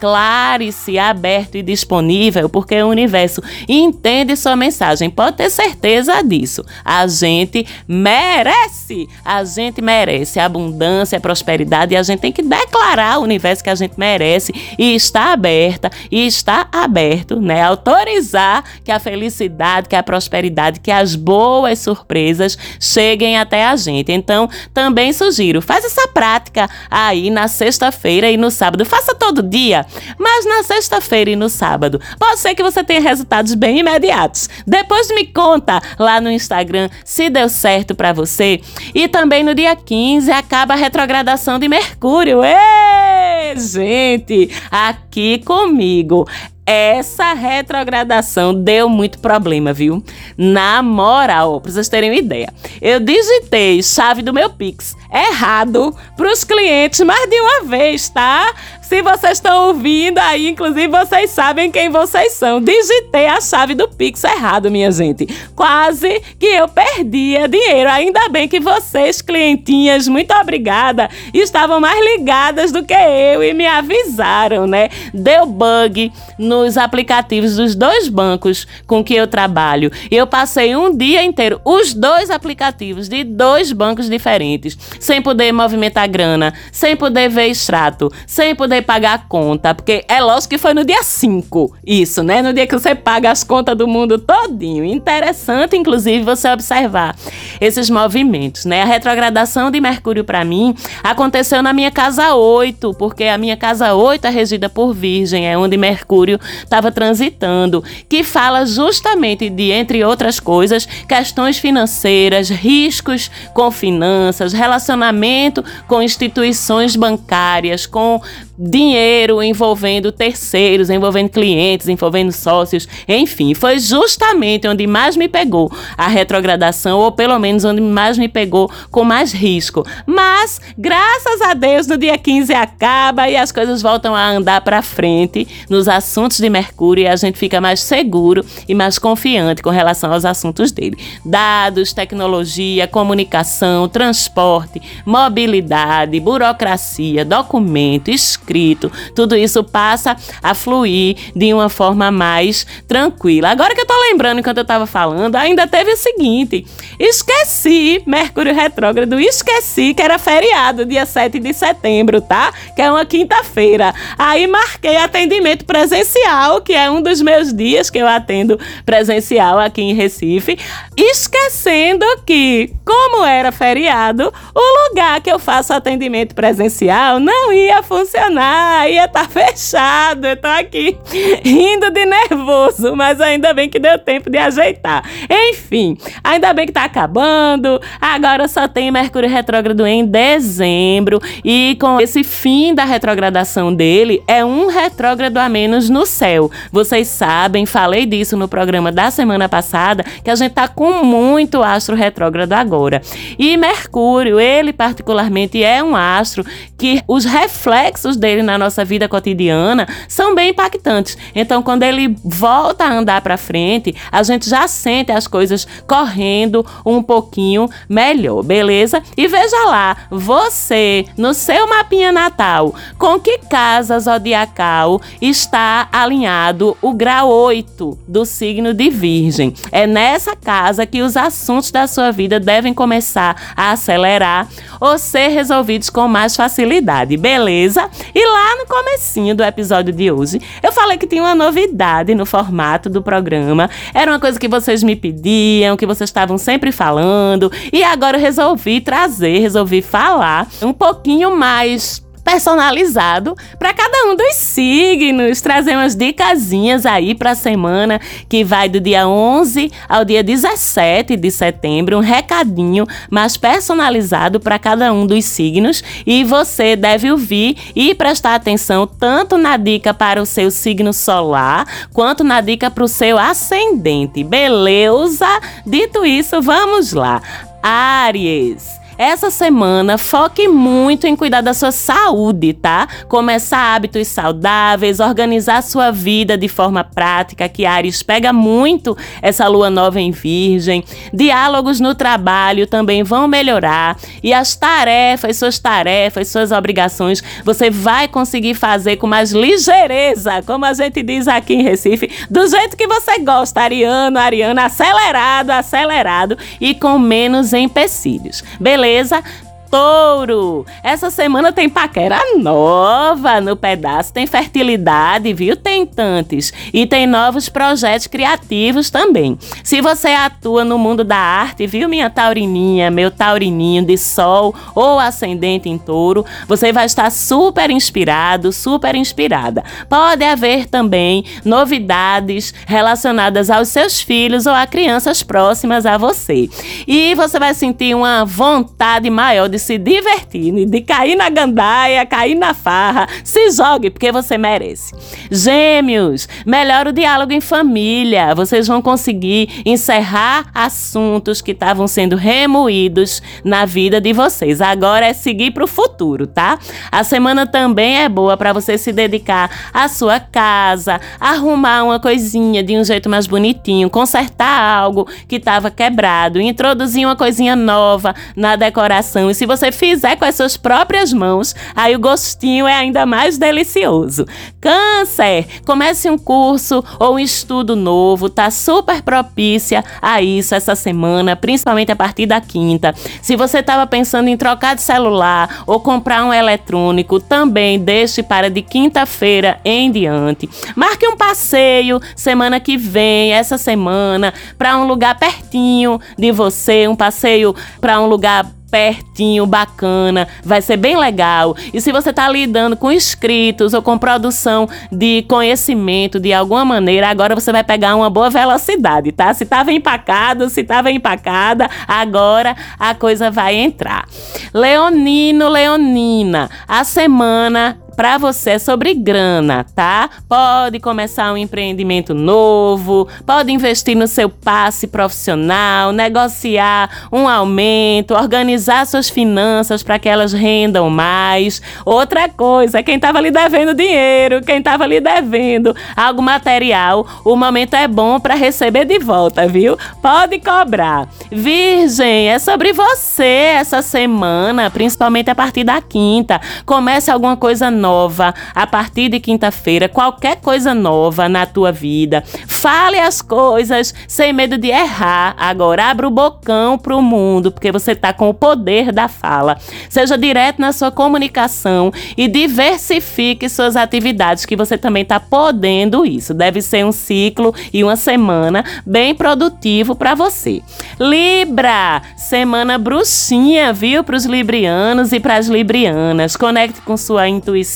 Declare-se 0.00 0.98
aberto 0.98 1.56
e 1.56 1.62
disponível, 1.62 2.48
porque 2.48 2.82
o 2.82 2.88
universo 2.88 3.42
entende 3.68 4.34
sua 4.34 4.56
mensagem. 4.56 5.10
Pode 5.10 5.36
ter 5.36 5.50
certeza 5.50 6.22
disso. 6.22 6.64
A 6.82 7.06
gente 7.06 7.66
merece. 7.86 9.06
A 9.22 9.44
gente 9.44 9.82
merece 9.82 10.40
abundância, 10.40 11.20
prosperidade 11.20 11.92
e 11.92 11.98
a 11.98 12.02
gente 12.02 12.20
tem 12.20 12.32
que 12.32 12.40
declarar 12.40 13.16
ao 13.16 13.22
universo 13.22 13.62
que 13.62 13.68
a 13.68 13.74
gente 13.74 13.92
merece 13.98 14.54
e 14.78 14.94
está 14.94 15.34
aberta 15.34 15.90
e 16.10 16.26
está 16.26 16.66
aberto, 16.72 17.38
né? 17.38 17.60
Autorizar 17.60 18.64
que 18.82 18.90
a 18.90 18.98
felicidade, 18.98 19.86
que 19.86 19.96
a 19.96 20.02
prosperidade, 20.02 20.80
que 20.80 20.90
as 20.90 21.14
boas 21.14 21.78
surpresas 21.78 22.56
cheguem 22.80 23.36
até 23.36 23.66
a 23.66 23.76
gente. 23.76 24.10
Então, 24.10 24.48
também 24.72 25.12
sugiro, 25.12 25.60
faz 25.60 25.84
essa 25.84 26.08
prática 26.08 26.70
aí 26.90 27.28
na 27.28 27.48
sexta-feira 27.48 28.30
e 28.30 28.38
no 28.38 28.50
sábado. 28.50 28.86
Faça 28.86 29.14
todo 29.14 29.42
dia, 29.42 29.84
mas 30.18 30.46
na 30.46 30.62
sexta-feira 30.62 31.30
e 31.30 31.36
no 31.36 31.48
sábado. 31.48 32.00
Pode 32.18 32.40
ser 32.40 32.54
que 32.54 32.62
você 32.62 32.82
tenha 32.84 33.00
resultados 33.00 33.54
bem 33.54 33.78
imediatos. 33.78 34.48
Depois 34.66 35.08
me 35.10 35.26
conta 35.26 35.80
lá 35.98 36.20
no 36.20 36.30
Instagram 36.30 36.88
se 37.04 37.30
deu 37.30 37.48
certo 37.48 37.94
para 37.94 38.12
você. 38.12 38.60
E 38.94 39.08
também 39.08 39.42
no 39.42 39.54
dia 39.54 39.74
15 39.74 40.30
acaba 40.30 40.74
a 40.74 40.76
retrogradação 40.76 41.58
de 41.58 41.68
Mercúrio. 41.68 42.40
Ê, 42.44 43.54
gente, 43.56 44.50
aqui 44.70 45.38
comigo 45.38 46.26
essa 46.70 47.32
retrogradação 47.32 48.54
deu 48.54 48.88
muito 48.88 49.18
problema, 49.18 49.72
viu? 49.72 50.04
Na 50.38 50.80
moral, 50.84 51.60
pra 51.60 51.72
vocês 51.72 51.88
terem 51.88 52.10
uma 52.10 52.16
ideia, 52.16 52.48
eu 52.80 53.00
digitei 53.00 53.82
chave 53.82 54.22
do 54.22 54.32
meu 54.32 54.48
Pix 54.50 54.96
errado 55.12 55.92
pros 56.16 56.44
clientes 56.44 57.00
mais 57.00 57.28
de 57.28 57.40
uma 57.40 57.64
vez, 57.64 58.08
tá? 58.08 58.54
Se 58.82 59.02
vocês 59.02 59.34
estão 59.34 59.68
ouvindo 59.68 60.18
aí, 60.18 60.48
inclusive 60.48 60.88
vocês 60.88 61.30
sabem 61.30 61.70
quem 61.70 61.90
vocês 61.90 62.32
são. 62.32 62.60
Digitei 62.60 63.26
a 63.26 63.40
chave 63.40 63.72
do 63.72 63.88
Pix 63.88 64.24
errado, 64.24 64.68
minha 64.68 64.90
gente. 64.90 65.28
Quase 65.54 66.20
que 66.40 66.46
eu 66.46 66.66
perdia 66.66 67.46
dinheiro. 67.46 67.88
Ainda 67.88 68.28
bem 68.28 68.48
que 68.48 68.58
vocês, 68.58 69.22
clientinhas, 69.22 70.08
muito 70.08 70.34
obrigada, 70.34 71.08
estavam 71.32 71.80
mais 71.80 72.04
ligadas 72.04 72.72
do 72.72 72.84
que 72.84 72.92
eu 72.92 73.44
e 73.44 73.54
me 73.54 73.64
avisaram, 73.64 74.66
né? 74.66 74.88
Deu 75.14 75.46
bug 75.46 76.12
no 76.36 76.59
nos 76.60 76.76
aplicativos 76.76 77.56
dos 77.56 77.74
dois 77.74 78.08
bancos 78.08 78.66
com 78.86 79.02
que 79.02 79.14
eu 79.14 79.26
trabalho. 79.26 79.90
Eu 80.10 80.26
passei 80.26 80.76
um 80.76 80.96
dia 80.96 81.22
inteiro, 81.22 81.60
os 81.64 81.94
dois 81.94 82.30
aplicativos 82.30 83.08
de 83.08 83.24
dois 83.24 83.72
bancos 83.72 84.08
diferentes, 84.08 84.76
sem 84.98 85.22
poder 85.22 85.52
movimentar 85.52 86.08
grana, 86.08 86.52
sem 86.70 86.96
poder 86.96 87.28
ver 87.28 87.48
extrato, 87.48 88.10
sem 88.26 88.54
poder 88.54 88.82
pagar 88.82 89.14
a 89.14 89.18
conta, 89.18 89.74
porque 89.74 90.04
é 90.08 90.20
lógico 90.20 90.50
que 90.50 90.58
foi 90.58 90.74
no 90.74 90.84
dia 90.84 91.02
5, 91.02 91.76
isso, 91.86 92.22
né? 92.22 92.42
No 92.42 92.52
dia 92.52 92.66
que 92.66 92.76
você 92.76 92.94
paga 92.94 93.30
as 93.30 93.44
contas 93.44 93.76
do 93.76 93.86
mundo 93.86 94.18
todinho. 94.18 94.84
Interessante, 94.84 95.76
inclusive, 95.76 96.24
você 96.24 96.50
observar 96.50 97.14
esses 97.60 97.88
movimentos, 97.88 98.64
né? 98.64 98.82
A 98.82 98.86
retrogradação 98.86 99.70
de 99.70 99.80
Mercúrio 99.80 100.24
para 100.24 100.44
mim 100.44 100.74
aconteceu 101.02 101.62
na 101.62 101.72
minha 101.72 101.90
casa 101.90 102.34
8, 102.34 102.94
porque 102.94 103.24
a 103.24 103.38
minha 103.38 103.56
casa 103.56 103.94
8 103.94 104.26
é 104.26 104.30
regida 104.30 104.68
por 104.68 104.92
Virgem, 104.92 105.46
é 105.46 105.56
onde 105.56 105.76
Mercúrio 105.76 106.39
estava 106.62 106.90
transitando, 106.90 107.82
que 108.08 108.22
fala 108.22 108.64
justamente 108.66 109.48
de, 109.48 109.70
entre 109.70 110.04
outras 110.04 110.40
coisas, 110.40 110.86
questões 111.08 111.58
financeiras, 111.58 112.48
riscos 112.48 113.30
com 113.54 113.70
finanças, 113.70 114.52
relacionamento 114.52 115.64
com 115.86 116.02
instituições 116.02 116.96
bancárias, 116.96 117.86
com 117.86 118.20
dinheiro 118.60 119.42
envolvendo 119.42 120.12
terceiros, 120.12 120.90
envolvendo 120.90 121.30
clientes, 121.30 121.88
envolvendo 121.88 122.30
sócios, 122.30 122.86
enfim, 123.08 123.54
foi 123.54 123.78
justamente 123.78 124.68
onde 124.68 124.86
mais 124.86 125.16
me 125.16 125.28
pegou 125.28 125.72
a 125.96 126.06
retrogradação, 126.08 126.98
ou 126.98 127.10
pelo 127.10 127.38
menos 127.38 127.64
onde 127.64 127.80
mais 127.80 128.18
me 128.18 128.28
pegou 128.28 128.70
com 128.90 129.02
mais 129.02 129.32
risco. 129.32 129.86
Mas, 130.04 130.60
graças 130.76 131.40
a 131.40 131.54
Deus, 131.54 131.86
no 131.86 131.96
dia 131.96 132.18
15 132.18 132.52
acaba 132.52 133.30
e 133.30 133.36
as 133.36 133.50
coisas 133.50 133.80
voltam 133.80 134.14
a 134.14 134.28
andar 134.28 134.60
para 134.60 134.82
frente 134.82 135.48
nos 135.68 135.88
assuntos 135.88 136.38
de 136.38 136.50
Mercúrio 136.50 137.04
e 137.04 137.08
a 137.08 137.16
gente 137.16 137.38
fica 137.38 137.60
mais 137.60 137.80
seguro 137.80 138.44
e 138.68 138.74
mais 138.74 138.98
confiante 138.98 139.62
com 139.62 139.70
relação 139.70 140.12
aos 140.12 140.24
assuntos 140.24 140.70
dele. 140.70 140.98
Dados, 141.24 141.92
tecnologia, 141.94 142.86
comunicação, 142.86 143.88
transporte, 143.88 144.82
mobilidade, 145.06 146.20
burocracia, 146.20 147.24
documento, 147.24 148.10
escrita, 148.10 148.49
escrito. 148.50 148.90
Tudo 149.14 149.36
isso 149.36 149.62
passa 149.62 150.16
a 150.42 150.54
fluir 150.54 151.16
de 151.34 151.54
uma 151.54 151.68
forma 151.68 152.10
mais 152.10 152.66
tranquila. 152.88 153.50
Agora 153.50 153.74
que 153.74 153.80
eu 153.80 153.86
tô 153.86 153.94
lembrando 154.10 154.40
enquanto 154.40 154.58
eu 154.58 154.64
tava 154.64 154.86
falando, 154.86 155.36
ainda 155.36 155.66
teve 155.66 155.92
o 155.92 155.96
seguinte: 155.96 156.66
esqueci 156.98 158.02
Mercúrio 158.06 158.54
retrógrado, 158.54 159.20
esqueci 159.20 159.94
que 159.94 160.02
era 160.02 160.18
feriado, 160.18 160.84
dia 160.84 161.06
7 161.06 161.38
de 161.38 161.52
setembro, 161.52 162.20
tá? 162.20 162.52
Que 162.74 162.82
é 162.82 162.90
uma 162.90 163.04
quinta-feira. 163.04 163.94
Aí 164.18 164.46
marquei 164.46 164.96
atendimento 164.96 165.64
presencial, 165.64 166.60
que 166.60 166.72
é 166.72 166.90
um 166.90 167.00
dos 167.00 167.22
meus 167.22 167.52
dias 167.54 167.88
que 167.88 167.98
eu 167.98 168.08
atendo 168.08 168.58
presencial 168.84 169.58
aqui 169.58 169.82
em 169.82 169.94
Recife, 169.94 170.58
esquecendo 170.96 172.04
que, 172.26 172.72
como 172.84 173.24
era 173.24 173.52
feriado, 173.52 174.32
o 174.54 174.88
lugar 174.88 175.20
que 175.20 175.30
eu 175.30 175.38
faço 175.38 175.72
atendimento 175.72 176.34
presencial 176.34 177.20
não 177.20 177.52
ia 177.52 177.82
funcionar 177.82 178.29
ia 178.38 179.04
estar 179.06 179.26
tá 179.26 179.28
fechado. 179.28 180.26
Eu 180.26 180.36
tô 180.36 180.48
aqui 180.48 180.96
rindo 181.44 181.90
de 181.90 182.04
nervoso, 182.06 182.94
mas 182.94 183.20
ainda 183.20 183.52
bem 183.52 183.68
que 183.68 183.78
deu 183.78 183.98
tempo 183.98 184.30
de 184.30 184.38
ajeitar. 184.38 185.04
Enfim, 185.28 185.96
ainda 186.22 186.52
bem 186.52 186.66
que 186.66 186.72
tá 186.72 186.84
acabando. 186.84 187.80
Agora 188.00 188.46
só 188.48 188.68
tem 188.68 188.90
Mercúrio 188.90 189.28
retrógrado 189.28 189.86
em 189.86 190.04
dezembro 190.04 191.20
e 191.44 191.76
com 191.80 192.00
esse 192.00 192.22
fim 192.22 192.74
da 192.74 192.84
retrogradação 192.84 193.74
dele, 193.74 194.22
é 194.26 194.44
um 194.44 194.66
retrógrado 194.66 195.38
a 195.38 195.48
menos 195.48 195.88
no 195.88 196.04
céu. 196.04 196.50
Vocês 196.70 197.08
sabem, 197.08 197.66
falei 197.66 198.06
disso 198.06 198.36
no 198.36 198.48
programa 198.48 198.92
da 198.92 199.10
semana 199.10 199.48
passada, 199.48 200.04
que 200.22 200.30
a 200.30 200.34
gente 200.34 200.52
tá 200.52 200.68
com 200.68 201.04
muito 201.04 201.62
astro 201.62 201.96
retrógrado 201.96 202.52
agora. 202.52 203.00
E 203.38 203.56
Mercúrio, 203.56 204.38
ele 204.38 204.72
particularmente 204.72 205.62
é 205.62 205.82
um 205.82 205.96
astro 205.96 206.44
que 206.76 207.02
os 207.06 207.24
reflexos 207.24 208.16
dele 208.20 208.42
na 208.42 208.56
nossa 208.56 208.84
vida 208.84 209.08
cotidiana 209.08 209.88
são 210.06 210.34
bem 210.34 210.50
impactantes. 210.50 211.16
Então, 211.34 211.62
quando 211.62 211.82
ele 211.82 212.16
volta 212.24 212.84
a 212.84 212.92
andar 212.92 213.20
para 213.22 213.36
frente, 213.36 213.94
a 214.12 214.22
gente 214.22 214.48
já 214.48 214.68
sente 214.68 215.10
as 215.10 215.26
coisas 215.26 215.66
correndo 215.86 216.64
um 216.84 217.02
pouquinho 217.02 217.68
melhor, 217.88 218.42
beleza? 218.42 219.02
E 219.16 219.26
veja 219.26 219.64
lá, 219.64 219.96
você, 220.10 221.06
no 221.16 221.34
seu 221.34 221.66
mapinha 221.66 222.12
natal, 222.12 222.74
com 222.98 223.18
que 223.18 223.38
casa 223.38 223.98
zodiacal 223.98 225.00
está 225.20 225.88
alinhado 225.90 226.76
o 226.82 226.92
grau 226.92 227.28
8 227.30 227.98
do 228.06 228.24
signo 228.24 228.74
de 228.74 228.90
Virgem? 228.90 229.54
É 229.72 229.86
nessa 229.86 230.36
casa 230.36 230.86
que 230.86 231.02
os 231.02 231.16
assuntos 231.16 231.70
da 231.70 231.86
sua 231.86 232.10
vida 232.10 232.38
devem 232.38 232.74
começar 232.74 233.54
a 233.56 233.72
acelerar 233.72 234.48
ou 234.80 234.98
ser 234.98 235.28
resolvidos 235.28 235.88
com 235.90 236.06
mais 236.08 236.36
facilidade, 236.36 237.16
beleza? 237.16 237.88
E 238.14 238.24
lá 238.24 238.56
no 238.56 238.66
comecinho 238.66 239.34
do 239.34 239.42
episódio 239.42 239.92
de 239.92 240.10
hoje, 240.10 240.40
eu 240.62 240.72
falei 240.72 240.98
que 240.98 241.06
tinha 241.06 241.22
uma 241.22 241.34
novidade 241.34 242.14
no 242.14 242.26
formato 242.26 242.88
do 242.88 243.02
programa. 243.02 243.70
Era 243.94 244.10
uma 244.10 244.20
coisa 244.20 244.38
que 244.38 244.48
vocês 244.48 244.82
me 244.82 244.96
pediam, 244.96 245.76
que 245.76 245.86
vocês 245.86 246.08
estavam 246.08 246.36
sempre 246.38 246.72
falando, 246.72 247.50
e 247.72 247.82
agora 247.82 248.16
eu 248.16 248.20
resolvi 248.20 248.80
trazer, 248.80 249.38
resolvi 249.38 249.82
falar 249.82 250.46
um 250.62 250.72
pouquinho 250.72 251.36
mais 251.36 252.02
personalizado 252.30 253.36
para 253.58 253.74
cada 253.74 254.08
um 254.08 254.14
dos 254.14 254.36
signos, 254.36 255.40
trazer 255.40 255.74
umas 255.74 255.96
dicasinhas 255.96 256.86
aí 256.86 257.12
para 257.12 257.32
a 257.32 257.34
semana 257.34 258.00
que 258.28 258.44
vai 258.44 258.68
do 258.68 258.78
dia 258.78 259.08
11 259.08 259.72
ao 259.88 260.04
dia 260.04 260.22
17 260.22 261.16
de 261.16 261.30
setembro, 261.30 261.96
um 261.96 262.00
recadinho 262.00 262.86
mais 263.10 263.36
personalizado 263.36 264.38
para 264.38 264.60
cada 264.60 264.92
um 264.92 265.06
dos 265.06 265.24
signos 265.24 265.82
e 266.06 266.22
você 266.22 266.76
deve 266.76 267.10
ouvir 267.10 267.56
e 267.74 267.94
prestar 267.96 268.36
atenção 268.36 268.86
tanto 268.86 269.36
na 269.36 269.56
dica 269.56 269.92
para 269.92 270.22
o 270.22 270.26
seu 270.26 270.52
signo 270.52 270.92
solar 270.92 271.66
quanto 271.92 272.22
na 272.22 272.40
dica 272.40 272.70
para 272.70 272.84
o 272.84 272.88
seu 272.88 273.18
ascendente. 273.18 274.22
Beleza? 274.22 275.26
Dito 275.66 276.06
isso, 276.06 276.40
vamos 276.40 276.92
lá. 276.92 277.20
Áries. 277.60 278.79
Essa 279.02 279.30
semana, 279.30 279.96
foque 279.96 280.46
muito 280.46 281.06
em 281.06 281.16
cuidar 281.16 281.40
da 281.40 281.54
sua 281.54 281.72
saúde, 281.72 282.52
tá? 282.52 282.86
Começar 283.08 283.74
hábitos 283.74 284.06
saudáveis, 284.08 285.00
organizar 285.00 285.62
sua 285.62 285.90
vida 285.90 286.36
de 286.36 286.48
forma 286.48 286.84
prática, 286.84 287.48
que 287.48 287.64
Ares 287.64 288.02
pega 288.02 288.30
muito 288.30 288.94
essa 289.22 289.48
lua 289.48 289.70
nova 289.70 289.98
em 289.98 290.10
Virgem. 290.10 290.84
Diálogos 291.14 291.80
no 291.80 291.94
trabalho 291.94 292.66
também 292.66 293.02
vão 293.02 293.26
melhorar 293.26 293.96
e 294.22 294.34
as 294.34 294.54
tarefas, 294.54 295.38
suas 295.38 295.58
tarefas, 295.58 296.28
suas 296.28 296.52
obrigações, 296.52 297.22
você 297.42 297.70
vai 297.70 298.06
conseguir 298.06 298.52
fazer 298.52 298.96
com 298.96 299.06
mais 299.06 299.32
ligeireza, 299.32 300.42
como 300.42 300.66
a 300.66 300.74
gente 300.74 301.02
diz 301.02 301.26
aqui 301.26 301.54
em 301.54 301.62
Recife, 301.62 302.10
do 302.28 302.46
jeito 302.46 302.76
que 302.76 302.86
você 302.86 303.18
gosta, 303.20 303.62
Ariano, 303.62 304.18
Ariana, 304.18 304.66
acelerado, 304.66 305.52
acelerado 305.52 306.36
e 306.60 306.74
com 306.74 306.98
menos 306.98 307.54
empecilhos. 307.54 308.44
Beleza? 308.60 308.89
Beleza? 308.90 309.22
Touro. 309.70 310.66
Essa 310.82 311.10
semana 311.10 311.52
tem 311.52 311.68
paquera 311.68 312.18
nova 312.36 313.40
no 313.40 313.54
pedaço, 313.54 314.12
tem 314.12 314.26
fertilidade, 314.26 315.32
viu? 315.32 315.54
Tem 315.54 315.86
tantos. 315.86 316.52
E 316.74 316.86
tem 316.86 317.06
novos 317.06 317.48
projetos 317.48 318.08
criativos 318.08 318.90
também. 318.90 319.38
Se 319.62 319.80
você 319.80 320.08
atua 320.08 320.64
no 320.64 320.76
mundo 320.76 321.04
da 321.04 321.16
arte, 321.16 321.66
viu, 321.66 321.88
minha 321.88 322.10
taurininha, 322.10 322.90
meu 322.90 323.10
taurininho 323.10 323.84
de 323.84 323.96
sol 323.96 324.54
ou 324.74 324.98
ascendente 324.98 325.68
em 325.68 325.78
touro, 325.78 326.24
você 326.48 326.72
vai 326.72 326.86
estar 326.86 327.10
super 327.12 327.70
inspirado, 327.70 328.52
super 328.52 328.96
inspirada. 328.96 329.62
Pode 329.88 330.24
haver 330.24 330.66
também 330.66 331.24
novidades 331.44 332.52
relacionadas 332.66 333.50
aos 333.50 333.68
seus 333.68 334.00
filhos 334.00 334.46
ou 334.46 334.52
a 334.52 334.66
crianças 334.66 335.22
próximas 335.22 335.86
a 335.86 335.96
você. 335.96 336.48
E 336.86 337.14
você 337.14 337.38
vai 337.38 337.54
sentir 337.54 337.94
uma 337.94 338.24
vontade 338.24 339.08
maior 339.08 339.48
de 339.48 339.59
se 339.60 339.78
divertir, 339.78 340.66
de 340.66 340.80
cair 340.80 341.16
na 341.16 341.28
gandaia, 341.28 342.04
cair 342.06 342.34
na 342.34 342.54
farra. 342.54 343.06
Se 343.22 343.50
jogue, 343.50 343.90
porque 343.90 344.10
você 344.10 344.36
merece. 344.36 344.94
Gêmeos, 345.30 346.28
melhora 346.44 346.90
o 346.90 346.92
diálogo 346.92 347.32
em 347.32 347.40
família. 347.40 348.34
Vocês 348.34 348.66
vão 348.66 348.82
conseguir 348.82 349.62
encerrar 349.64 350.50
assuntos 350.54 351.40
que 351.40 351.52
estavam 351.52 351.86
sendo 351.86 352.16
remoídos 352.16 353.22
na 353.44 353.64
vida 353.64 354.00
de 354.00 354.12
vocês. 354.12 354.60
Agora 354.60 355.06
é 355.06 355.12
seguir 355.12 355.52
para 355.52 355.64
o 355.64 355.68
futuro, 355.68 356.26
tá? 356.26 356.58
A 356.90 357.04
semana 357.04 357.46
também 357.46 357.98
é 357.98 358.08
boa 358.08 358.36
para 358.36 358.52
você 358.52 358.78
se 358.78 358.92
dedicar 358.92 359.50
à 359.72 359.88
sua 359.88 360.18
casa, 360.18 361.00
arrumar 361.18 361.84
uma 361.84 362.00
coisinha 362.00 362.62
de 362.62 362.76
um 362.76 362.84
jeito 362.84 363.08
mais 363.08 363.26
bonitinho, 363.26 363.90
consertar 363.90 364.74
algo 364.74 365.06
que 365.28 365.36
estava 365.36 365.70
quebrado, 365.70 366.40
introduzir 366.40 367.06
uma 367.06 367.16
coisinha 367.16 367.54
nova 367.54 368.14
na 368.34 368.56
decoração. 368.56 369.30
E 369.30 369.34
se 369.34 369.46
você 369.50 369.72
fizer 369.72 370.16
com 370.16 370.24
as 370.24 370.36
suas 370.36 370.56
próprias 370.56 371.12
mãos, 371.12 371.54
aí 371.74 371.96
o 371.96 371.98
gostinho 371.98 372.68
é 372.68 372.74
ainda 372.74 373.04
mais 373.04 373.36
delicioso. 373.36 374.24
Câncer, 374.60 375.46
comece 375.66 376.08
um 376.08 376.16
curso 376.16 376.84
ou 376.98 377.14
um 377.14 377.18
estudo 377.18 377.74
novo, 377.74 378.30
tá 378.30 378.50
super 378.50 379.02
propícia 379.02 379.84
a 380.00 380.22
isso 380.22 380.54
essa 380.54 380.74
semana, 380.76 381.34
principalmente 381.34 381.90
a 381.90 381.96
partir 381.96 382.26
da 382.26 382.40
quinta. 382.40 382.94
Se 383.20 383.34
você 383.34 383.58
estava 383.58 383.86
pensando 383.86 384.28
em 384.28 384.36
trocar 384.36 384.76
de 384.76 384.82
celular 384.82 385.64
ou 385.66 385.80
comprar 385.80 386.24
um 386.24 386.32
eletrônico, 386.32 387.18
também 387.18 387.78
deixe 387.78 388.22
para 388.22 388.48
de 388.48 388.62
quinta-feira 388.62 389.58
em 389.64 389.90
diante. 389.90 390.48
Marque 390.76 391.08
um 391.08 391.16
passeio 391.16 392.00
semana 392.14 392.60
que 392.60 392.76
vem, 392.76 393.32
essa 393.32 393.58
semana, 393.58 394.32
para 394.56 394.78
um 394.78 394.86
lugar 394.86 395.18
pertinho 395.18 396.00
de 396.16 396.30
você, 396.30 396.86
um 396.86 396.94
passeio 396.94 397.54
para 397.80 398.00
um 398.00 398.06
lugar 398.06 398.46
pertinho, 398.70 399.46
bacana, 399.46 400.28
vai 400.44 400.62
ser 400.62 400.76
bem 400.76 400.96
legal. 400.96 401.56
E 401.72 401.80
se 401.80 401.92
você 401.92 402.10
está 402.10 402.28
lidando 402.28 402.76
com 402.76 402.90
escritos 402.90 403.74
ou 403.74 403.82
com 403.82 403.98
produção 403.98 404.68
de 404.90 405.22
conhecimento 405.28 406.20
de 406.20 406.32
alguma 406.32 406.64
maneira, 406.64 407.08
agora 407.08 407.34
você 407.34 407.52
vai 407.52 407.64
pegar 407.64 407.96
uma 407.96 408.08
boa 408.08 408.30
velocidade, 408.30 409.12
tá? 409.12 409.34
Se 409.34 409.44
estava 409.44 409.72
empacado, 409.72 410.48
se 410.48 410.60
estava 410.60 410.90
empacada, 410.90 411.68
agora 411.86 412.56
a 412.78 412.94
coisa 412.94 413.30
vai 413.30 413.56
entrar. 413.56 414.06
Leonino, 414.54 415.48
Leonina, 415.48 416.48
a 416.66 416.84
semana 416.84 417.78
para 417.96 418.16
você 418.16 418.50
é 418.52 418.58
sobre 418.58 418.94
grana, 418.94 419.66
tá? 419.74 420.08
Pode 420.26 420.80
começar 420.80 421.32
um 421.32 421.36
empreendimento 421.36 422.14
novo, 422.14 423.06
pode 423.26 423.52
investir 423.52 423.94
no 423.94 424.06
seu 424.06 424.28
passe 424.28 424.86
profissional, 424.86 425.92
negociar 425.92 427.08
um 427.12 427.28
aumento, 427.28 428.14
organizar 428.14 428.86
suas 428.86 429.10
finanças 429.10 429.82
para 429.82 429.98
que 429.98 430.08
elas 430.08 430.32
rendam 430.32 430.88
mais. 430.88 431.60
Outra 431.84 432.28
coisa, 432.28 432.82
quem 432.82 432.96
estava 432.96 433.20
lhe 433.20 433.30
devendo 433.30 433.74
dinheiro, 433.74 434.42
quem 434.42 434.58
estava 434.58 434.86
lhe 434.86 435.00
devendo 435.00 435.76
algo 435.94 436.22
material, 436.22 437.06
o 437.24 437.36
momento 437.36 437.74
é 437.74 437.86
bom 437.86 438.18
para 438.18 438.34
receber 438.34 438.86
de 438.86 438.98
volta, 438.98 439.46
viu? 439.46 439.76
Pode 440.00 440.38
cobrar. 440.38 441.06
Virgem, 441.30 442.30
é 442.30 442.38
sobre 442.38 442.72
você 442.72 443.50
essa 443.58 443.82
semana, 443.82 444.70
principalmente 444.70 445.30
a 445.30 445.34
partir 445.34 445.64
da 445.64 445.82
quinta. 445.82 446.40
Comece 446.64 447.10
alguma 447.10 447.36
coisa 447.36 447.70
nova 447.70 447.89
nova 447.90 448.32
a 448.54 448.66
partir 448.68 449.08
de 449.08 449.18
quinta-feira, 449.18 449.88
qualquer 449.88 450.36
coisa 450.36 450.72
nova 450.72 451.28
na 451.28 451.44
tua 451.44 451.72
vida. 451.72 452.22
Fale 452.46 453.00
as 453.00 453.20
coisas 453.20 453.92
sem 454.06 454.32
medo 454.32 454.56
de 454.56 454.68
errar. 454.68 455.34
Agora 455.36 455.90
abra 455.90 456.06
o 456.06 456.10
bocão 456.10 456.78
para 456.78 456.96
o 456.96 457.02
mundo, 457.02 457.50
porque 457.50 457.72
você 457.72 457.92
está 457.92 458.12
com 458.12 458.28
o 458.28 458.34
poder 458.34 458.92
da 458.92 459.08
fala. 459.08 459.58
Seja 459.88 460.16
direto 460.16 460.60
na 460.60 460.72
sua 460.72 460.92
comunicação 460.92 461.92
e 462.16 462.28
diversifique 462.28 463.48
suas 463.48 463.74
atividades, 463.74 464.46
que 464.46 464.54
você 464.54 464.78
também 464.78 465.02
está 465.02 465.18
podendo 465.18 466.06
isso. 466.06 466.32
Deve 466.32 466.62
ser 466.62 466.84
um 466.84 466.92
ciclo 466.92 467.52
e 467.72 467.82
uma 467.82 467.96
semana 467.96 468.64
bem 468.86 469.14
produtivo 469.14 469.96
para 469.96 470.14
você. 470.14 470.62
Libra, 471.00 472.02
semana 472.16 472.78
bruxinha, 472.78 473.72
viu? 473.72 474.04
Para 474.04 474.16
os 474.16 474.26
librianos 474.26 475.12
e 475.12 475.18
para 475.18 475.36
as 475.36 475.48
librianas. 475.48 476.36
Conecte 476.36 476.80
com 476.82 476.96
sua 476.96 477.28
intuição 477.28 477.69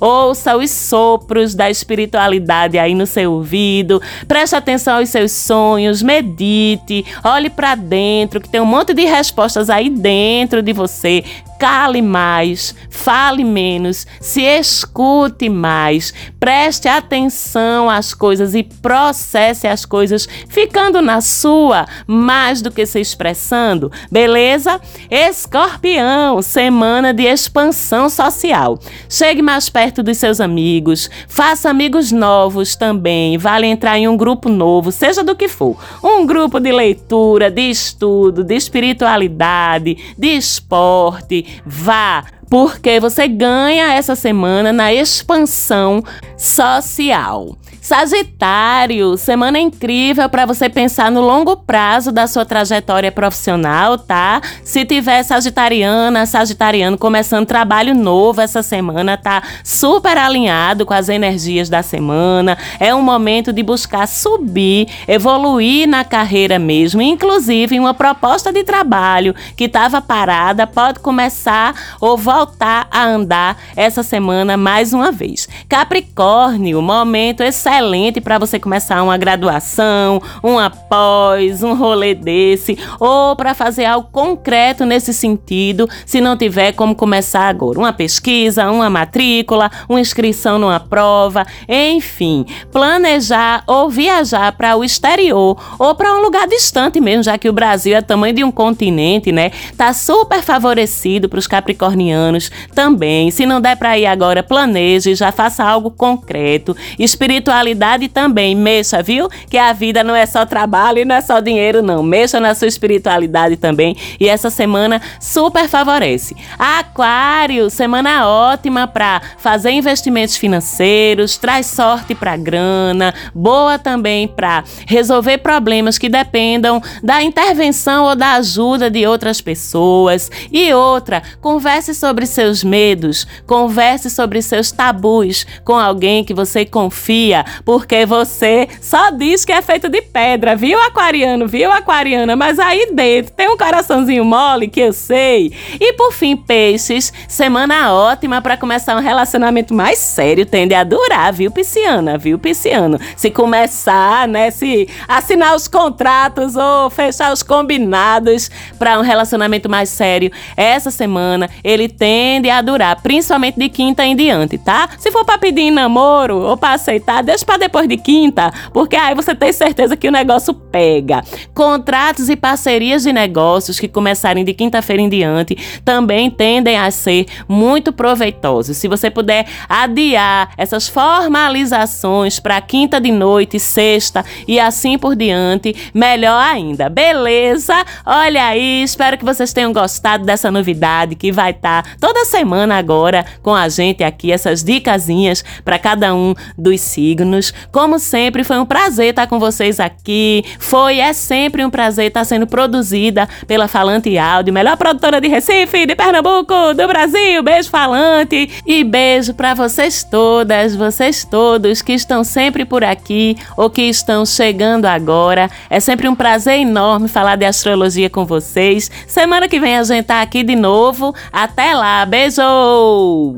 ouça 0.00 0.56
os 0.56 0.70
sopros 0.70 1.54
da 1.54 1.70
espiritualidade 1.70 2.78
aí 2.78 2.94
no 2.94 3.06
seu 3.06 3.32
ouvido, 3.32 4.00
preste 4.26 4.54
atenção 4.54 4.98
aos 4.98 5.08
seus 5.08 5.32
sonhos, 5.32 6.02
medite, 6.02 7.04
olhe 7.24 7.50
para 7.50 7.74
dentro, 7.74 8.40
que 8.40 8.48
tem 8.48 8.60
um 8.60 8.66
monte 8.66 8.92
de 8.94 9.04
respostas 9.04 9.70
aí 9.70 9.88
dentro 9.88 10.62
de 10.62 10.72
você 10.72 11.24
cale 11.58 12.00
mais, 12.00 12.74
fale 12.88 13.42
menos, 13.42 14.06
se 14.20 14.42
escute 14.42 15.48
mais, 15.48 16.14
preste 16.38 16.86
atenção 16.86 17.90
às 17.90 18.14
coisas 18.14 18.54
e 18.54 18.62
processe 18.62 19.66
as 19.66 19.84
coisas, 19.84 20.28
ficando 20.48 21.02
na 21.02 21.20
sua 21.20 21.86
mais 22.06 22.62
do 22.62 22.70
que 22.70 22.86
se 22.86 23.00
expressando, 23.00 23.90
beleza? 24.10 24.80
Escorpião, 25.10 26.40
semana 26.40 27.12
de 27.12 27.24
expansão 27.24 28.08
social. 28.08 28.78
Chegue 29.08 29.42
mais 29.42 29.68
perto 29.68 30.02
dos 30.02 30.16
seus 30.18 30.40
amigos, 30.40 31.10
faça 31.26 31.68
amigos 31.68 32.12
novos 32.12 32.76
também, 32.76 33.36
vale 33.36 33.66
entrar 33.66 33.98
em 33.98 34.06
um 34.06 34.16
grupo 34.16 34.48
novo, 34.48 34.92
seja 34.92 35.24
do 35.24 35.34
que 35.34 35.48
for. 35.48 35.76
Um 36.02 36.24
grupo 36.24 36.60
de 36.60 36.70
leitura, 36.70 37.50
de 37.50 37.62
estudo, 37.62 38.44
de 38.44 38.54
espiritualidade, 38.54 39.96
de 40.16 40.28
esporte, 40.28 41.47
vá, 41.64 42.24
porque 42.50 42.98
você 43.00 43.28
ganha 43.28 43.92
essa 43.94 44.14
semana 44.14 44.72
na 44.72 44.92
expansão 44.92 46.02
social. 46.36 47.56
Sagitário, 47.88 49.16
semana 49.16 49.58
incrível 49.58 50.28
para 50.28 50.44
você 50.44 50.68
pensar 50.68 51.10
no 51.10 51.22
longo 51.22 51.56
prazo 51.56 52.12
da 52.12 52.26
sua 52.26 52.44
trajetória 52.44 53.10
profissional, 53.10 53.96
tá? 53.96 54.42
Se 54.62 54.84
tiver 54.84 55.22
sagitariana, 55.22 56.26
sagitariano 56.26 56.98
começando 56.98 57.46
trabalho 57.46 57.94
novo 57.94 58.42
essa 58.42 58.62
semana, 58.62 59.16
tá 59.16 59.42
super 59.64 60.18
alinhado 60.18 60.84
com 60.84 60.92
as 60.92 61.08
energias 61.08 61.70
da 61.70 61.82
semana. 61.82 62.58
É 62.78 62.94
um 62.94 63.00
momento 63.00 63.54
de 63.54 63.62
buscar 63.62 64.06
subir, 64.06 64.86
evoluir 65.08 65.88
na 65.88 66.04
carreira 66.04 66.58
mesmo, 66.58 67.00
inclusive 67.00 67.80
uma 67.80 67.94
proposta 67.94 68.52
de 68.52 68.64
trabalho 68.64 69.34
que 69.56 69.64
estava 69.64 70.02
parada 70.02 70.66
pode 70.66 71.00
começar 71.00 71.74
ou 72.02 72.18
voltar 72.18 72.86
a 72.90 73.02
andar 73.02 73.56
essa 73.74 74.02
semana 74.02 74.58
mais 74.58 74.92
uma 74.92 75.10
vez. 75.10 75.48
Capricórnio, 75.66 76.82
momento 76.82 77.42
excelente 77.42 77.77
excelente 77.78 78.20
para 78.20 78.38
você 78.38 78.58
começar 78.58 79.02
uma 79.02 79.16
graduação, 79.16 80.20
uma 80.42 80.68
pós, 80.68 81.62
um 81.62 81.74
rolê 81.74 82.12
desse, 82.14 82.76
ou 82.98 83.36
para 83.36 83.54
fazer 83.54 83.84
algo 83.84 84.08
concreto 84.10 84.84
nesse 84.84 85.14
sentido, 85.14 85.88
se 86.04 86.20
não 86.20 86.36
tiver 86.36 86.72
como 86.72 86.94
começar 86.94 87.48
agora. 87.48 87.78
Uma 87.78 87.92
pesquisa, 87.92 88.70
uma 88.70 88.90
matrícula, 88.90 89.70
uma 89.88 90.00
inscrição 90.00 90.58
numa 90.58 90.80
prova, 90.80 91.46
enfim, 91.68 92.44
planejar 92.72 93.62
ou 93.66 93.88
viajar 93.88 94.52
para 94.52 94.76
o 94.76 94.82
exterior 94.82 95.56
ou 95.78 95.94
para 95.94 96.14
um 96.14 96.20
lugar 96.20 96.48
distante 96.48 97.00
mesmo, 97.00 97.22
já 97.22 97.38
que 97.38 97.48
o 97.48 97.52
Brasil 97.52 97.96
é 97.96 98.00
tamanho 98.00 98.34
de 98.34 98.44
um 98.44 98.50
continente, 98.50 99.30
né? 99.30 99.52
Tá 99.76 99.92
super 99.92 100.42
favorecido 100.42 101.28
para 101.28 101.38
os 101.38 101.46
capricornianos 101.46 102.50
também. 102.74 103.30
Se 103.30 103.46
não 103.46 103.60
der 103.60 103.76
para 103.76 103.96
ir 103.96 104.06
agora, 104.06 104.42
planeje, 104.42 105.14
já 105.14 105.30
faça 105.30 105.62
algo 105.62 105.90
concreto. 105.90 106.76
Espiritualidade 106.98 107.67
espiritualidade 107.68 108.08
também. 108.08 108.54
Mexa, 108.54 109.02
viu? 109.02 109.28
Que 109.48 109.58
a 109.58 109.72
vida 109.72 110.02
não 110.02 110.14
é 110.14 110.26
só 110.26 110.46
trabalho 110.46 110.98
e 110.98 111.04
não 111.04 111.14
é 111.14 111.20
só 111.20 111.40
dinheiro, 111.40 111.82
não. 111.82 112.02
Mexa 112.02 112.40
na 112.40 112.54
sua 112.54 112.68
espiritualidade 112.68 113.56
também. 113.56 113.96
E 114.18 114.28
essa 114.28 114.50
semana 114.50 115.00
super 115.20 115.68
favorece. 115.68 116.36
Aquário, 116.58 117.70
semana 117.70 118.26
ótima 118.26 118.86
para 118.86 119.20
fazer 119.38 119.70
investimentos 119.70 120.36
financeiros, 120.36 121.36
traz 121.36 121.66
sorte 121.66 122.14
para 122.14 122.36
grana, 122.36 123.14
boa 123.34 123.78
também 123.78 124.28
para 124.28 124.64
resolver 124.86 125.38
problemas 125.38 125.98
que 125.98 126.08
dependam 126.08 126.82
da 127.02 127.22
intervenção 127.22 128.04
ou 128.04 128.16
da 128.16 128.32
ajuda 128.34 128.90
de 128.90 129.06
outras 129.06 129.40
pessoas. 129.40 130.30
E 130.50 130.72
outra, 130.72 131.22
converse 131.40 131.94
sobre 131.94 132.26
seus 132.26 132.62
medos, 132.64 133.26
converse 133.46 134.10
sobre 134.10 134.40
seus 134.42 134.70
tabus 134.70 135.46
com 135.64 135.74
alguém 135.74 136.24
que 136.24 136.34
você 136.34 136.64
confia, 136.64 137.44
porque 137.64 138.06
você 138.06 138.68
só 138.80 139.10
diz 139.10 139.44
que 139.44 139.52
é 139.52 139.62
feito 139.62 139.88
de 139.88 140.02
pedra, 140.02 140.56
viu, 140.56 140.80
aquariano, 140.80 141.46
viu, 141.46 141.70
aquariana? 141.70 142.36
Mas 142.36 142.58
aí 142.58 142.90
dentro 142.92 143.32
tem 143.32 143.48
um 143.48 143.56
coraçãozinho 143.56 144.24
mole 144.24 144.68
que 144.68 144.80
eu 144.80 144.92
sei. 144.92 145.52
E 145.80 145.92
por 145.94 146.12
fim, 146.12 146.36
peixes, 146.36 147.12
semana 147.28 147.92
ótima 147.92 148.40
para 148.40 148.56
começar 148.56 148.96
um 148.96 149.00
relacionamento 149.00 149.74
mais 149.74 149.98
sério, 149.98 150.46
tende 150.46 150.74
a 150.74 150.84
durar, 150.84 151.32
viu, 151.32 151.50
pisciana, 151.50 152.18
viu, 152.18 152.38
pisciano? 152.38 152.98
Se 153.16 153.30
começar, 153.30 154.26
né, 154.28 154.50
se 154.50 154.88
assinar 155.06 155.54
os 155.54 155.68
contratos 155.68 156.56
ou 156.56 156.90
fechar 156.90 157.32
os 157.32 157.42
combinados 157.42 158.50
para 158.78 158.98
um 158.98 159.02
relacionamento 159.02 159.68
mais 159.68 159.88
sério, 159.88 160.30
essa 160.56 160.90
semana 160.90 161.48
ele 161.62 161.88
tende 161.88 162.50
a 162.50 162.60
durar, 162.60 163.00
principalmente 163.02 163.58
de 163.58 163.68
quinta 163.68 164.04
em 164.04 164.16
diante, 164.16 164.58
tá? 164.58 164.88
Se 164.98 165.10
for 165.10 165.24
para 165.24 165.38
pedir 165.38 165.70
namoro 165.70 166.38
ou 166.38 166.56
para 166.56 166.74
aceitar, 166.74 167.22
deixa 167.22 167.44
para 167.48 167.56
depois 167.56 167.88
de 167.88 167.96
quinta, 167.96 168.52
porque 168.74 168.94
aí 168.94 169.14
você 169.14 169.34
tem 169.34 169.50
certeza 169.54 169.96
que 169.96 170.06
o 170.06 170.12
negócio 170.12 170.52
pega. 170.52 171.24
Contratos 171.54 172.28
e 172.28 172.36
parcerias 172.36 173.04
de 173.04 173.10
negócios 173.10 173.80
que 173.80 173.88
começarem 173.88 174.44
de 174.44 174.52
quinta-feira 174.52 175.00
em 175.00 175.08
diante 175.08 175.56
também 175.82 176.30
tendem 176.30 176.76
a 176.76 176.90
ser 176.90 177.24
muito 177.48 177.90
proveitosos. 177.90 178.76
Se 178.76 178.86
você 178.86 179.08
puder 179.10 179.46
adiar 179.66 180.50
essas 180.58 180.88
formalizações 180.88 182.38
para 182.38 182.60
quinta 182.60 183.00
de 183.00 183.10
noite, 183.10 183.58
sexta 183.58 184.22
e 184.46 184.60
assim 184.60 184.98
por 184.98 185.16
diante, 185.16 185.74
melhor 185.94 186.38
ainda. 186.38 186.90
Beleza? 186.90 187.82
Olha 188.04 188.44
aí, 188.44 188.82
espero 188.82 189.16
que 189.16 189.24
vocês 189.24 189.54
tenham 189.54 189.72
gostado 189.72 190.26
dessa 190.26 190.50
novidade 190.50 191.14
que 191.14 191.32
vai 191.32 191.52
estar 191.52 191.82
tá 191.82 191.90
toda 191.98 192.26
semana 192.26 192.76
agora 192.76 193.24
com 193.42 193.54
a 193.54 193.70
gente 193.70 194.04
aqui, 194.04 194.30
essas 194.30 194.62
dicasinhas 194.62 195.42
para 195.64 195.78
cada 195.78 196.14
um 196.14 196.34
dos 196.58 196.82
signos. 196.82 197.27
Como 197.70 197.98
sempre, 197.98 198.44
foi 198.44 198.58
um 198.58 198.66
prazer 198.66 199.10
estar 199.10 199.26
com 199.26 199.38
vocês 199.38 199.78
aqui. 199.80 200.44
Foi, 200.58 200.98
é 200.98 201.12
sempre 201.12 201.64
um 201.64 201.70
prazer 201.70 202.06
estar 202.06 202.24
sendo 202.24 202.46
produzida 202.46 203.28
pela 203.46 203.68
Falante 203.68 204.16
Áudio, 204.16 204.52
melhor 204.52 204.76
produtora 204.76 205.20
de 205.20 205.28
Recife, 205.28 205.86
de 205.86 205.94
Pernambuco, 205.94 206.74
do 206.74 206.86
Brasil. 206.86 207.42
Beijo, 207.42 207.70
Falante. 207.70 208.50
E 208.66 208.84
beijo 208.84 209.34
para 209.34 209.54
vocês 209.54 210.04
todas, 210.04 210.74
vocês 210.74 211.24
todos 211.24 211.82
que 211.82 211.92
estão 211.92 212.24
sempre 212.24 212.64
por 212.64 212.82
aqui 212.82 213.36
ou 213.56 213.68
que 213.68 213.82
estão 213.82 214.24
chegando 214.24 214.86
agora. 214.86 215.50
É 215.68 215.80
sempre 215.80 216.08
um 216.08 216.14
prazer 216.14 216.58
enorme 216.58 217.08
falar 217.08 217.36
de 217.36 217.44
astrologia 217.44 218.08
com 218.10 218.24
vocês. 218.24 218.90
Semana 219.06 219.48
que 219.48 219.60
vem 219.60 219.76
a 219.76 219.82
gente 219.82 220.06
tá 220.06 220.20
aqui 220.20 220.42
de 220.42 220.56
novo. 220.56 221.14
Até 221.32 221.74
lá, 221.74 222.04
beijo! 222.04 223.36